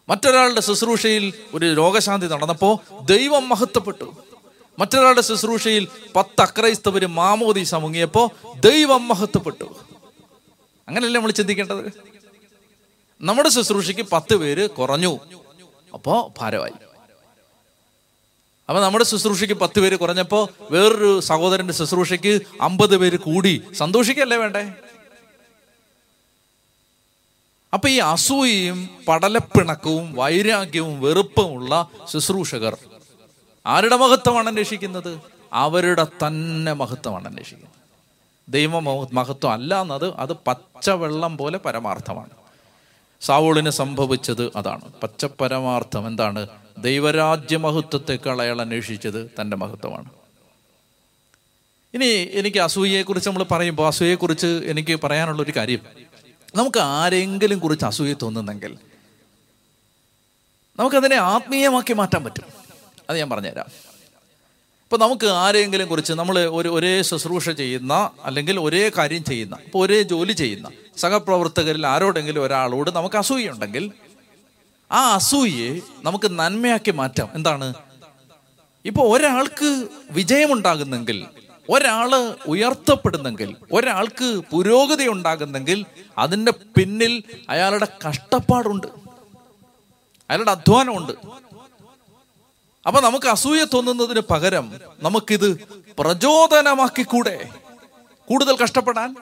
മറ്റൊരാളുടെ 0.09 0.61
ശുശ്രൂഷയിൽ 0.61 1.33
ഒരു 1.55 1.75
രോഗശാന്തി 1.75 2.27
നടന്നപ്പോൾ 2.27 2.79
ദൈവം 3.05 3.49
മഹത്വപ്പെട്ടു. 3.49 4.17
മറ്റൊരാളുടെ 4.79 5.21
ശുശ്രൂഷയിൽ 5.21 5.89
പത്ത് 6.17 6.41
അക്രൈസ്തവര് 6.41 7.07
മാമോദീസ 7.07 7.75
മുങ്ങിയപ്പോൾ 7.75 8.31
ദൈവം 8.61 9.09
മഹത്വപ്പെട്ടു. 9.09 9.65
അങ്ങനെയല്ലേ 10.89 11.21
നമ്മൾ 11.21 11.33
ചിന്തിക്കേണ്ടത്? 11.33 11.93
നമ്മുടെ 13.21 13.49
ശുശ്രൂഷയ്ക്ക് 13.49 14.07
പത്ത് 14.13 14.37
പേര് 14.37 14.69
കുറഞ്ഞു. 14.69 15.19
അപ്പോ 15.95 16.33
ഭാരമായി 16.39 16.73
അപ്പൊ 18.69 18.83
നമ്മുടെ 18.83 19.05
ശുശ്രൂഷയ്ക്ക് 19.05 19.55
പത്ത് 19.55 19.81
പേര് 19.81 19.97
കുറഞ്ഞപ്പോ 19.97 20.49
വേറൊരു 20.71 21.21
സഹോദരന്റെ 21.21 21.73
ശുശ്രൂഷയ്ക്ക് 21.73 22.41
അമ്പത് 22.61 22.97
പേര് 22.97 23.17
കൂടി. 23.17 23.63
സന്തോഷിക്കല്ലേ 23.73 24.37
വേണ്ടേ? 24.37 24.73
അപ്പൊ 27.77 27.89
ഈ 27.89 27.99
അസൂയയും 27.99 28.89
പടലപ്പിണക്കവും 29.09 30.13
വൈരാഗ്യവും 30.13 31.01
വെറുപ്പുമുള്ള 31.01 31.89
ശുശ്രൂഷകർ 32.13 32.77
ആരുടെ 33.67 33.97
മഹത്വമാണ് 33.97 34.49
അന്വേഷിക്കുന്നത്? 34.49 35.21
അവരുടെ 35.53 36.05
തന്നെ 36.05 36.73
മഹത്വമാണ് 36.73 37.29
അന്വേഷിക്കുന്നത്. 37.29 37.73
ദൈവ 38.49 38.79
മഹത്വം 39.13 39.53
അല്ല 39.53 39.81
എന്നത് 39.81 40.15
അത് 40.15 40.33
പച്ചവെള്ളം 40.33 41.37
പോലെ 41.37 41.59
പരമാർത്ഥമാണ്. 41.59 42.31
സാവോളിന് 43.21 43.71
സംഭവിച്ചത് 43.71 44.53
അതാണ്. 44.57 44.93
പച്ച 45.03 45.25
പരമാർത്ഥം 45.25 46.07
എന്താണ്? 46.07 46.49
ദൈവരാജ്യ 46.79 47.57
മഹത്വത്തെക്കാൾ 47.57 48.43
അയാൾ 48.43 48.61
അന്വേഷിച്ചത് 48.61 49.31
തന്റെ 49.41 49.57
മഹത്വമാണ്. 49.57 50.11
ഇനി 51.95 52.29
എനിക്ക് 52.33 52.59
അസൂയയെക്കുറിച്ച് 52.59 53.29
നമ്മൾ 53.29 53.45
പറയുമ്പോൾ 53.45 53.87
അസൂയയെക്കുറിച്ച് 53.87 54.47
എനിക്ക് 54.47 55.01
പറയാനുള്ള 55.05 55.43
ഒരു 55.43 55.53
കാര്യം. 55.57 56.06
നമുക്ക് 56.57 56.79
ആരെങ്കിലും 56.79 57.59
കുറിച്ച് 57.59 57.85
അസൂയ 57.85 58.15
തോന്നുന്നെങ്കിൽ 58.23 58.79
നമുക്കതിനെ 60.79 61.17
ആത്മീയമാക്കി 61.17 61.93
മാറ്റാൻ 61.93 62.25
പറ്റും. 62.25 62.45
അത് 63.11 63.19
ഞാൻ 63.19 63.31
പറഞ്ഞുതരാം. 63.31 63.67
ഇപ്പം 64.85 65.01
നമുക്ക് 65.01 65.27
ആരെങ്കിലും 65.27 65.89
കുറിച്ച് 65.89 66.13
നമ്മൾ 66.13 66.39
ഒരു 66.39 66.69
ഒരേ 66.69 67.03
ശുശ്രൂഷ 67.03 67.51
ചെയ്യുന്ന 67.51 68.11
അല്ലെങ്കിൽ 68.25 68.61
ഒരേ 68.61 68.91
കാര്യം 68.99 69.25
ചെയ്യുന്ന 69.25 69.57
ഇപ്പോൾ 69.65 69.85
ഒരേ 69.85 70.03
ജോലി 70.03 70.33
ചെയ്യുന്ന 70.33 70.71
സഹപ്രവർത്തകരിൽ 70.97 71.87
ആരോടെങ്കിലും 71.87 72.43
ഒരാളോട് 72.43 72.91
നമുക്ക് 72.91 73.17
അസൂയുണ്ടെങ്കിൽ 73.17 73.93
ആ 74.93 75.15
അസൂയയെ 75.15 75.81
നമുക്ക് 76.03 76.39
നന്മയാക്കി 76.39 76.91
മാറ്റാം. 76.91 77.29
എന്താണ്? 77.35 77.75
ഇപ്പോൾ 78.85 79.17
ഒരാൾക്ക് 79.17 79.89
വിജയമുണ്ടാകുന്നെങ്കിൽ 80.11 81.27
ഒരാൾ 81.71 82.35
ഉയർത്തപ്പെടുന്നെങ്കിൽ 82.47 83.57
ഒരാൾക്ക് 83.73 84.41
പുരോഗതി 84.53 85.07
ഉണ്ടാകുന്നെങ്കിൽ 85.09 85.85
അതിന്റെ 86.19 86.53
പിന്നിൽ 86.53 87.23
അയാളുടെ 87.49 87.89
കഷ്ടപ്പാടുണ്ട്. 88.09 88.87
അയാളുടെ 90.31 90.51
അധ്വാനമുണ്ട്. 90.51 91.13
അപ്പൊ 92.87 93.01
നമുക്ക് 93.01 93.27
അസൂയ 93.27 93.67
തോന്നുന്നതിന് 93.75 94.21
പകരം 94.21 94.81
നമുക്കിത് 95.03 95.61
പ്രചോദനമാക്കിക്കൂടെ? 95.99 97.49
കൂടുതൽ 98.29 98.57
കഷ്ടപ്പെടാൻ 98.57 99.17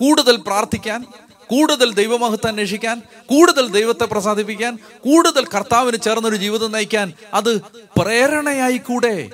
കൂടുതൽ 0.00 0.36
പ്രാർത്ഥിക്കാൻ 0.36 1.04
കൂടുതൽ 1.46 1.94
ദൈവമഹത്വം 1.94 2.48
അന്വേഷിക്കാൻ 2.48 3.02
കൂടുതൽ 3.26 3.68
ദൈവത്തെ 3.68 4.04
പ്രസാദിപ്പിക്കാൻ 4.04 4.78
കൂടുതൽ 4.98 5.44
കർത്താവിന് 5.44 5.96
ചേർന്നൊരു 6.02 6.36
ജീവിതം 6.36 6.72
നയിക്കാൻ 6.72 7.12
അത് 7.34 7.60
പ്രേരണയായി 8.00 8.78
കൂടെ 8.78 9.30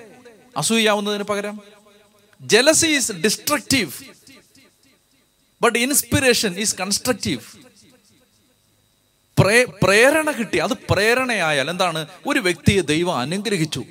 അസൂയാവുന്നതിന് 0.56 1.22
പകരം 1.22 1.60
jealousy 2.40 2.86
is 2.86 3.12
destructive 3.12 3.92
but 5.62 5.78
inspiration 5.78 6.58
is 6.58 6.76
constructive 6.76 7.40
പ്രേ 9.38 9.64
പ്രേരണ 9.82 10.30
കിട്ടി. 10.30 10.58
അത് 10.58 10.70
പ്രേരണയായാൽ 10.90 11.70
എന്താണ്? 11.70 12.06
ഒരു 12.26 12.40
വ്യക്തിയെ 12.40 12.80
ദൈവം 12.80 13.18
അനുഗ്രഹിച്ചു. 13.18 13.84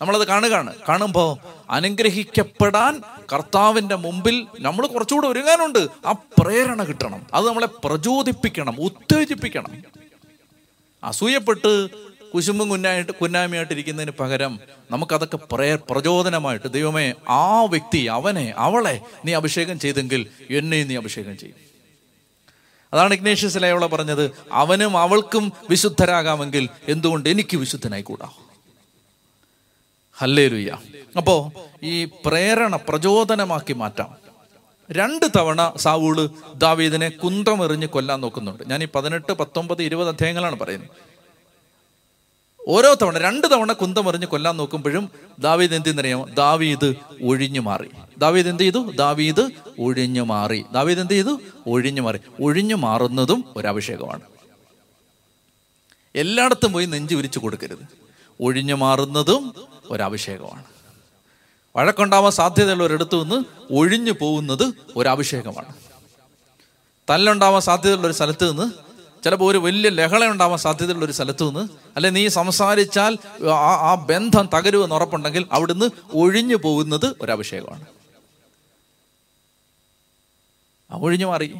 നമ്മളത് 0.00 0.26
കാണുകയാണ്. 0.26 0.74
കാണുമ്പോൾ 0.88 1.38
അനുഗ്രഹിക്കപ്പെടാൻ 1.70 3.02
കർത്താവിന്റെ 3.32 3.94
മുമ്പിൽ 3.94 4.46
നമ്മൾ 4.60 4.86
കുറച്ചുകൂടെ 4.86 5.28
ഒരുങ്ങാനുണ്ട്. 5.28 5.88
ആ 6.06 6.12
പ്രേരണ 6.12 6.84
കിട്ടണം. 6.84 7.26
അത് 7.34 7.48
നമ്മളെ 7.48 7.66
പ്രചോദിപ്പിക്കണം 7.66 8.80
ഉത്തേജിപ്പിക്കണം. 8.80 9.82
അസൂയപ്പെട്ട് 11.04 11.88
കുശുമ്പും 12.34 12.68
കുന്നായിട്ട് 12.68 13.12
കുന്നായ്മയായിട്ട് 13.12 13.72
ഇരിക്കുന്നതിന് 13.72 14.12
പകരം 14.20 14.60
നമുക്കതൊക്കെ 14.90 15.38
പ്രേ 15.52 15.74
പ്രചോദനമായിട്ട് 15.74 16.72
ദൈവമേ 16.72 17.14
ആ 17.28 17.64
വ്യക്തി 17.64 17.98
അവനെ 17.98 18.54
അവളെ 18.56 19.00
നീ 19.24 19.34
അഭിഷേകം 19.34 19.78
ചെയ്തെങ്കിൽ 19.78 20.26
എന്നെയും 20.50 20.88
നീ 20.88 20.96
അഭിഷേകം 20.96 21.38
ചെയ്യും. 21.38 21.56
അതാണ് 22.92 23.14
ഇഗ്നേഷ്യസ് 23.14 23.58
ലയോള 23.58 23.86
പറഞ്ഞത് 23.86 24.30
അവനും 24.52 24.98
അവൾക്കും 24.98 25.52
വിശുദ്ധരാകാമെങ്കിൽ 25.70 26.68
എന്തുകൊണ്ട് 26.88 27.28
എനിക്ക് 27.28 27.56
വിശുദ്ധനായിക്കൂടാ? 27.56 28.30
ഹല്ലേ 30.18 30.48
ലുയ്യ 30.48 30.78
അപ്പോ 31.16 31.52
ഈ 31.82 32.04
പ്രേരണ 32.04 32.76
പ്രചോദനമാക്കി 32.76 33.72
മാറ്റാം. 33.72 34.16
രണ്ട് 34.90 35.26
തവണ 35.36 35.72
സാവൂൾ 35.76 36.30
ദാവീദിനെ 36.54 37.08
കുന്തമെറിഞ്ഞ് 37.08 37.86
കൊല്ലാൻ 37.86 38.20
നോക്കുന്നുണ്ട്. 38.20 38.62
ഞാൻ 38.70 38.82
ഈ 38.82 38.88
പതിനെട്ട് 38.94 39.32
പത്തൊമ്പത് 39.32 39.82
ഇരുപത് 39.82 40.08
അധ്യായങ്ങളാണ് 40.08 40.58
പറയുന്നത്. 40.58 41.11
ഓരോ 42.68 42.94
തവണ 42.94 43.18
രണ്ട് 43.18 43.46
തവണ 43.46 43.72
കുന്തമറിഞ്ഞ് 43.72 44.26
കൊല്ലാൻ 44.26 44.56
നോക്കുമ്പോഴും 44.56 45.10
ദാവീദ് 45.38 45.74
എന്ത് 45.74 45.86
ചെയ്യുന്നറിയാമോ? 45.86 46.26
ദാവീദ് 46.26 46.94
ഒഴിഞ്ഞു 47.24 47.60
മാറി. 47.60 47.90
ദാവീദ് 48.18 48.48
എന്ത് 48.48 48.62
ചെയ്തു? 48.62 48.92
ദാവീദ് 48.94 49.50
ഒഴിഞ്ഞു 49.78 50.22
മാറി. 50.22 50.64
ദാവീദ് 50.72 51.00
എന്ത് 51.00 51.12
ചെയ്തു? 51.12 51.40
ഒഴിഞ്ഞു 51.66 52.02
മാറി. 52.02 52.18
ഒഴിഞ്ഞു 52.42 52.74
മാറുന്നതും 52.74 53.44
ഒരഭിഷേകമാണ്. 53.56 54.20
എല്ലായിടത്തും 56.16 56.72
പോയി 56.72 56.86
നെഞ്ചു 56.86 57.14
വിരിച്ചു 57.14 57.38
കൊടുക്കരുത്. 57.38 57.86
ഒഴിഞ്ഞു 58.40 58.74
മാറുന്നതും 58.74 59.54
ഒരഭിഷേകമാണ്. 59.90 60.64
വഴക്കുണ്ടാവാൻ 61.76 62.32
സാധ്യതയുള്ള 62.32 62.82
ഒരിടത്തു 62.82 63.22
നിന്ന് 63.22 63.44
ഒഴിഞ്ഞു 63.72 64.12
പോകുന്നത് 64.12 64.72
ഒരഭിഷേകമാണ്. 64.96 65.74
തല്ലുണ്ടാവാൻ 67.10 67.62
സാധ്യതയുള്ള 67.62 68.06
ഒരു 68.06 68.14
സ്ഥലത്ത് 68.14 68.50
നിന്ന് 68.50 68.91
ചിലപ്പോൾ 69.22 69.50
ഒരു 69.50 69.58
വലിയ 69.58 69.88
ലഹള 69.90 70.26
ഉണ്ടാവാൻ 70.26 70.58
സാധ്യതയുള്ള 70.58 71.04
ഒരു 71.04 71.12
സ്ഥലത്തു 71.12 71.44
നിന്ന് 71.44 71.68
അല്ലെ 71.96 72.10
നീ 72.10 72.28
സംസാരിച്ചാൽ 72.28 73.18
ആ 73.50 73.74
ആ 73.90 74.06
ബന്ധം 74.08 74.48
തകരുമെന്ന് 74.54 74.94
ഉറപ്പുണ്ടെങ്കിൽ 74.94 75.46
അവിടുന്ന് 75.52 75.90
ഒഴിഞ്ഞു 76.14 76.56
പോകുന്നത് 76.56 77.16
ഒരഭിഷേകമാണ്. 77.20 77.86
ഒഴിഞ്ഞു 80.90 81.26
മാറി. 81.26 81.54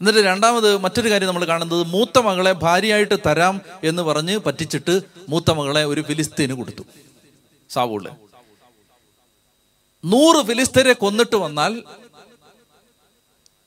എന്നിട്ട് 0.00 0.18
രണ്ടാമത് 0.18 0.76
മറ്റൊരു 0.78 1.10
കാര്യം 1.10 1.28
നമ്മൾ 1.28 1.44
കാണുന്നത് 1.44 1.86
മൂത്ത 1.86 2.18
മകളെ 2.18 2.52
ഭാര്യയായിട്ട് 2.52 3.14
തരാം 3.26 3.60
എന്ന് 3.84 4.02
പറഞ്ഞ് 4.02 4.38
പറ്റിച്ചിട്ട് 4.38 5.02
മൂത്ത 5.28 5.50
മകളെ 5.50 5.84
ഒരു 5.84 6.00
ഫിലിസ്തീന് 6.00 6.52
കൊടുത്തു 6.52 6.82
സാവൂൾ 7.70 8.08
നൂറ് 10.04 10.46
ഫിലിസ്തീനെ 10.46 10.92
കൊന്നിട്ട് 10.92 11.36
വന്നാൽ 11.36 11.82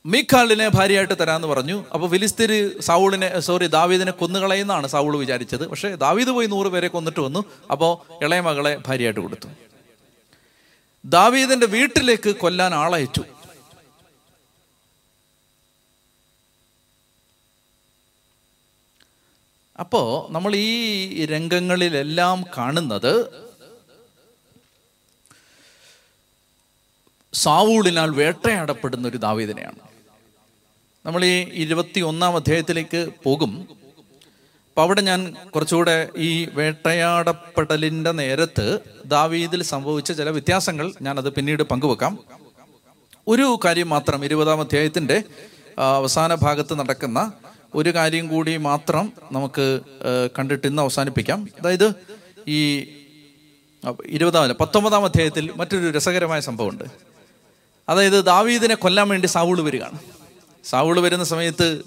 മീഖാളിനെ 0.05 0.67
ഭാര്യയായിട്ട് 0.67 1.13
തരാമെന്ന് 1.19 1.47
പറഞ്ഞു. 1.47 1.85
അപ്പോൾ 1.93 2.11
ഫിലിസ്തീര് 2.11 2.81
സൗളിനെ 2.81 3.39
സോറി 3.39 3.67
ദാവീദിനെ 3.67 4.11
കൊന്നുകളയുന്നതാണ് 4.11 4.87
സൗൾ 4.87 5.17
വിചാരിച്ചത്. 5.17 5.67
പക്ഷേ 5.67 5.95
ദാവീദ് 5.95 6.29
പോയി 6.29 6.47
നൂറ് 6.47 6.67
പേരെ 6.67 6.87
കൊന്നിട്ട് 6.87 7.19
വന്നു. 7.19 7.45
അപ്പോൾ 7.71 8.23
ഇളയ 8.23 8.39
മകളെ 8.39 8.81
ഭാര്യയായിട്ട് 8.87 9.19
കൊടുത്തു. 9.19 9.47
ദാവീദിന്റെ 11.05 11.65
വീട്ടിലേക്ക് 11.65 12.35
കൊല്ലാൻ 12.35 12.73
ആളയച്ചു. 12.73 13.23
അപ്പോ 19.79 20.27
നമ്മൾ 20.29 20.55
ഈ 20.55 21.25
രംഗങ്ങളിലെല്ലാം 21.25 22.45
കാണുന്നത് 22.57 23.29
സാവൂളിനാൽ 27.33 28.09
വേട്ടയാടപ്പെടുന്ന 28.09 29.07
ഒരു 29.07 29.17
ദാവീദിനെയാണ്. 29.17 29.88
നമ്മൾ 31.05 31.25
ഈ 31.25 31.35
ഇരുപത്തി 31.63 31.99
ഒന്നാം 31.99 32.35
അധ്യായത്തിലേക്ക് 32.35 33.09
പോകും. 33.23 33.51
അപ്പൊ 34.69 34.81
അവിടെ 34.81 35.01
ഞാൻ 35.01 35.35
കുറച്ചുകൂടെ 35.55 36.09
ഈ 36.17 36.47
വേട്ടയാടപ്പെടലിന്റെ 36.53 38.11
നേരത്ത് 38.11 38.79
ദാവീദിൽ 39.05 39.63
സംഭവിച്ച 39.63 40.11
ചില 40.11 40.29
വ്യത്യാസങ്ങൾ 40.29 40.93
അത് 41.19 41.29
പിന്നീട് 41.33 41.63
പങ്കുവെക്കാം. 41.63 42.19
ഒരു 43.27 43.59
കാര്യം 43.65 43.89
മാത്രം 43.89 44.25
ഇരുപതാം 44.25 44.59
അധ്യായത്തിന്റെ 44.59 45.23
അവസാന 45.77 46.35
ഭാഗത്ത് 46.35 46.73
നടക്കുന്ന 46.79 47.31
ഒരു 47.75 47.89
കാര്യം 47.95 48.27
കൂടി 48.27 48.57
മാത്രം 48.57 49.13
നമുക്ക് 49.31 49.79
കണ്ടിട്ട് 50.39 50.67
ഇന്ന് 50.67 50.81
അവസാനിപ്പിക്കാം. 50.81 51.47
അതായത് 51.59 51.93
ഈ 52.47 52.59
ഇരുപതാം 54.05 54.55
പത്തൊമ്പതാം 54.61 55.05
അധ്യായത്തിൽ 55.05 55.51
മറ്റൊരു 55.55 55.89
രസകരമായ 55.97 56.39
സംഭവമുണ്ട്. 56.39 56.83
അതായത് 57.89 58.25
ദാവീദിനെ 58.25 58.75
കൊല്ലാൻ 58.75 59.09
വേണ്ടി 59.09 59.27
സാവൂൾ 59.27 59.61
വരികയാണ്. 59.61 59.99
സാവൂൾ 60.65 60.99
വരുന്ന 60.99 61.23
സമയത്ത് 61.23 61.83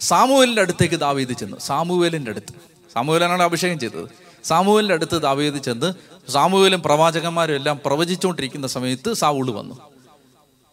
സാമുവലിന്റെ 0.00 0.62
അടുത്തേക്ക് 0.62 0.94
ദാവീത് 0.94 1.32
ചെന്നു. 1.32 1.56
സാമുവേലിന്റെ 1.58 2.30
അടുത്ത്. 2.30 2.52
സാമുവേലാണ് 2.94 3.42
അഭിഷേകം 3.42 3.78
ചെയ്തത്. 3.78 4.08
സാമുവേലിന്റെ 4.44 4.94
അടുത്ത് 4.94 5.22
ദാവീത് 5.22 5.62
ചെന്ന് 5.62 5.92
സാമുവേലും 6.30 6.82
പ്രവാചകന്മാരും 6.82 7.54
എല്ലാം 7.54 7.80
പ്രവചിച്ചുകൊണ്ടിരിക്കുന്ന 7.86 8.66
സമയത്ത് 8.66 9.12
സാവൂൾ 9.12 9.50
വന്നു. 9.50 9.92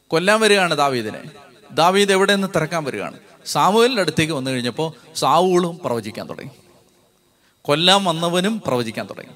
കൊല്ലാൻ 0.08 0.42
വരികയാണ് 0.42 0.76
ദാവീദിനെ. 0.76 1.24
ദാവീദ് 1.72 2.12
എവിടെ 2.12 2.36
നിന്ന് 2.36 2.48
തിരക്കാൻ 2.56 2.84
വരികയാണ്? 2.84 3.20
സാമുവേലിന്റെ 3.46 4.02
അടുത്തേക്ക് 4.02 4.34
വന്നു 4.34 4.52
കഴിഞ്ഞപ്പോൾ 4.52 4.92
സാവൂളും 5.16 5.80
പ്രവചിക്കാൻ 5.86 6.30
തുടങ്ങി. 6.30 6.52
കൊല്ലാൻ 7.62 8.04
വന്നവനും 8.04 8.62
പ്രവചിക്കാൻ 8.68 9.08
തുടങ്ങി. 9.10 9.34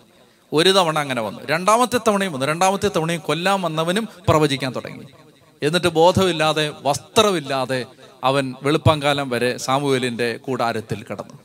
ഒരു 0.54 0.70
തവണ 0.70 1.00
അങ്ങനെ 1.00 1.22
വന്നു. 1.22 1.40
രണ്ടാമത്തെ 1.46 2.00
തവണയും 2.08 2.34
വന്നു. 2.34 2.46
രണ്ടാമത്തെ 2.46 2.88
തവണയും 2.88 3.22
കൊല്ലാൻ 3.22 3.62
വന്നവനും 3.62 4.08
പ്രവചിക്കാൻ 4.28 4.76
തുടങ്ങി. 4.76 5.06
എന്നിട്ട് 5.64 5.88
ബോധമില്ലാതെ 5.88 6.74
വസ്ത്രമില്ലാതെ 6.82 7.86
അവൻ 8.24 8.54
വെളുപ്പങ്കാലം 8.64 9.30
വരെ 9.30 9.58
സാമുവേലിന്റെ 9.58 10.38
കൂടാരത്തിൽ 10.38 11.04
കിടന്നു. 11.04 11.40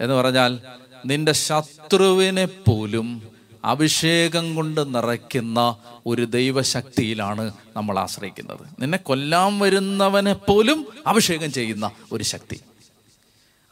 എന്ന് 0.00 0.14
പറഞ്ഞാൽ 0.14 0.60
നിന്റെ 1.06 1.32
ശത്രുവിനെ 1.32 2.44
പോലും 2.44 3.22
അഭിഷേകം 3.64 4.54
കൊണ്ട് 4.54 4.94
നിറയ്ക്കുന്ന 4.94 5.76
ഒരു 6.06 6.24
ദൈവശക്തിയിലാണ് 6.24 7.52
നമ്മൾ 7.76 7.98
ആശ്രയിക്കുന്നത്. 7.98 8.82
നിന്നെ 8.82 8.98
കൊല്ലാൻ 8.98 9.58
വരുന്നവനെ 9.58 10.32
പോലും 10.32 10.86
അഭിഷേകം 11.06 11.52
ചെയ്യുന്ന 11.52 11.90
ഒരു 12.12 12.24
ശക്തി. 12.24 12.60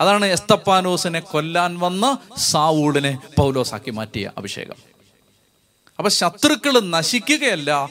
അതാണ് 0.01 0.27
എസ്തപ്പാനോസിനെ 0.27 1.21
കൊല്ലാൻ 1.21 1.79
വന്ന 1.79 2.19
സാവൂളിനെ 2.37 3.19
പൗലോസാക്കി 3.39 3.91
മാറ്റിയ 3.91 4.31
അഭിഷേകം. 4.39 4.89
അപ്പൊ 5.99 6.09
ശത്രുക്കൾ 6.11 6.81
നശിക്കുകയല്ല 6.81 7.91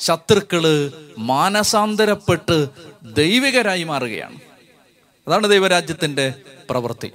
ശത്രുക്കൾ 0.00 0.92
മാനസാന്തരപ്പെട്ട് 1.18 2.68
ദൈവികരായി 3.02 3.84
മാറുകയാണ്. 3.84 4.36
അതാണ് 5.28 5.48
ദൈവരാജ്യത്തിന്റെ 5.48 6.34
പ്രവൃത്തി. 6.70 7.12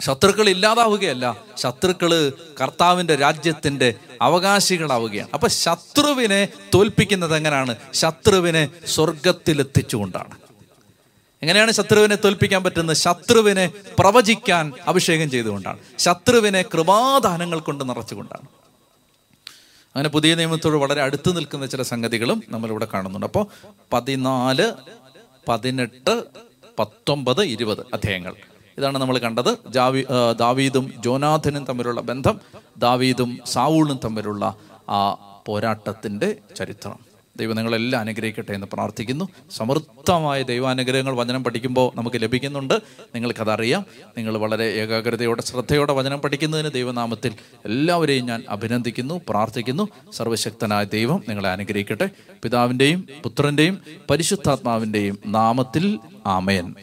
ശത്രുക്കൾ 0.00 0.48
ഇല്ലാതാവുകയല്ല. 0.48 1.36
ശത്രുക്കൾ 1.56 2.32
കർത്താവിന്റെ 2.62 3.16
രാജ്യത്തിന്റെ 3.16 3.94
അവകാശികളാവുകയാണ്. 4.22 5.28
അപ്പൊ 5.34 5.48
ശത്രുവിനെ 5.48 6.48
തോൽപ്പിക്കുന്നത് 6.74 7.36
എങ്ങനെയാണ് 7.36 7.76
ശത്രുവിനെ 7.92 8.68
സ്വർഗത്തിലെത്തിച്ചുകൊണ്ടാണ് 8.86 10.36
എങ്ങനെയാണ് 11.42 11.72
ശത്രുവിനെ 11.72 12.14
തോൽപ്പിക്കാൻ 12.14 12.64
പറ്റുന്നത്? 12.64 12.96
ശത്രുവിനെ 12.96 13.70
പ്രവചിക്കാൻ 13.98 14.72
അഭിഷേകം 14.86 15.30
ചെയ്തുകൊണ്ടാണ്. 15.30 15.78
ശത്രുവിനെ 15.98 16.62
കൃപാദാനങ്ങൾ 16.62 17.60
കൊണ്ട് 17.60 17.88
നിറച്ചുകൊണ്ടാണ്. 17.88 18.65
അങ്ങനെ 19.96 20.08
പുതിയ 20.08 20.34
നിയമത്തോട് 20.34 20.76
വളരെ 20.76 21.02
അടുത്ത് 21.02 21.36
നിൽക്കുന്ന 21.36 21.66
ചില 21.66 21.82
സംഗതികളും 21.82 22.42
നമ്മളിവിടെ 22.48 22.88
കാണുന്നുണ്ട്. 22.94 23.26
അപ്പോൾ 23.26 23.46
പതിനാല് 23.92 24.72
പതിനെട്ട് 25.48 26.24
പത്തൊമ്പത് 26.78 27.42
ഇരുപത് 27.44 27.80
അധ്യായങ്ങൾ. 27.94 28.34
ഇതാണ് 28.78 28.98
നമ്മൾ 28.98 29.18
കണ്ടത്. 29.18 29.56
ജാവി 29.68 30.06
ദാവീദും 30.36 30.92
ജോനാഥനും 30.98 31.64
തമ്മിലുള്ള 31.64 32.00
ബന്ധം 32.00 32.40
ദാവീദും 32.78 33.38
സാവൂളും 33.46 34.00
തമ്മിലുള്ള 34.04 34.54
ആ 34.88 35.14
പോരാട്ടത്തിന്റെ 35.46 36.36
ചരിത്രം. 36.56 37.05
ദൈവം 37.36 37.56
നിങ്ങളെല്ലാം 37.56 38.00
അനുഗ്രഹിക്കട്ടെ 38.00 38.52
എന്ന് 38.52 38.66
പ്രാർത്ഥിക്കുന്നു. 38.72 39.28
സമൃദ്ധമായ 39.50 40.42
ദൈവാനുഗ്രഹങ്ങൾ 40.42 41.16
വചനം 41.16 41.44
പഠിക്കുമ്പോൾ 41.44 41.96
നമുക്ക് 41.96 42.22
ലഭിക്കുന്നുണ്ട്. 42.22 42.74
നിങ്ങൾക്കതറിയാം 43.14 43.84
നിങ്ങൾ 44.18 44.36
വളരെ 44.38 44.64
ഏകാഗ്രതയോടെ 44.64 45.42
ശ്രദ്ധയോടെ 45.42 45.92
വചനം 45.92 46.20
പഠിക്കുന്നതിന് 46.20 46.70
ദൈവനാമത്തിൽ 46.70 47.32
എല്ലാവരെയും 47.64 48.26
ഞാൻ 48.26 48.42
അഭിനന്ദിക്കുന്നു 48.48 49.20
പ്രാർത്ഥിക്കുന്നു. 49.28 49.88
സർവശക്തനായ 50.12 50.84
ദൈവം 50.84 51.24
നിങ്ങളെ 51.28 51.50
അനുഗ്രഹിക്കട്ടെ. 51.50 52.10
പിതാവിന്റെയും 52.42 53.08
പുത്രന്റെയും 53.22 53.78
പരിശുദ്ധാത്മാവിന്റെയും 54.10 55.18
നാമത്തിൽ 55.26 55.98
ആമയൻ 56.26 56.74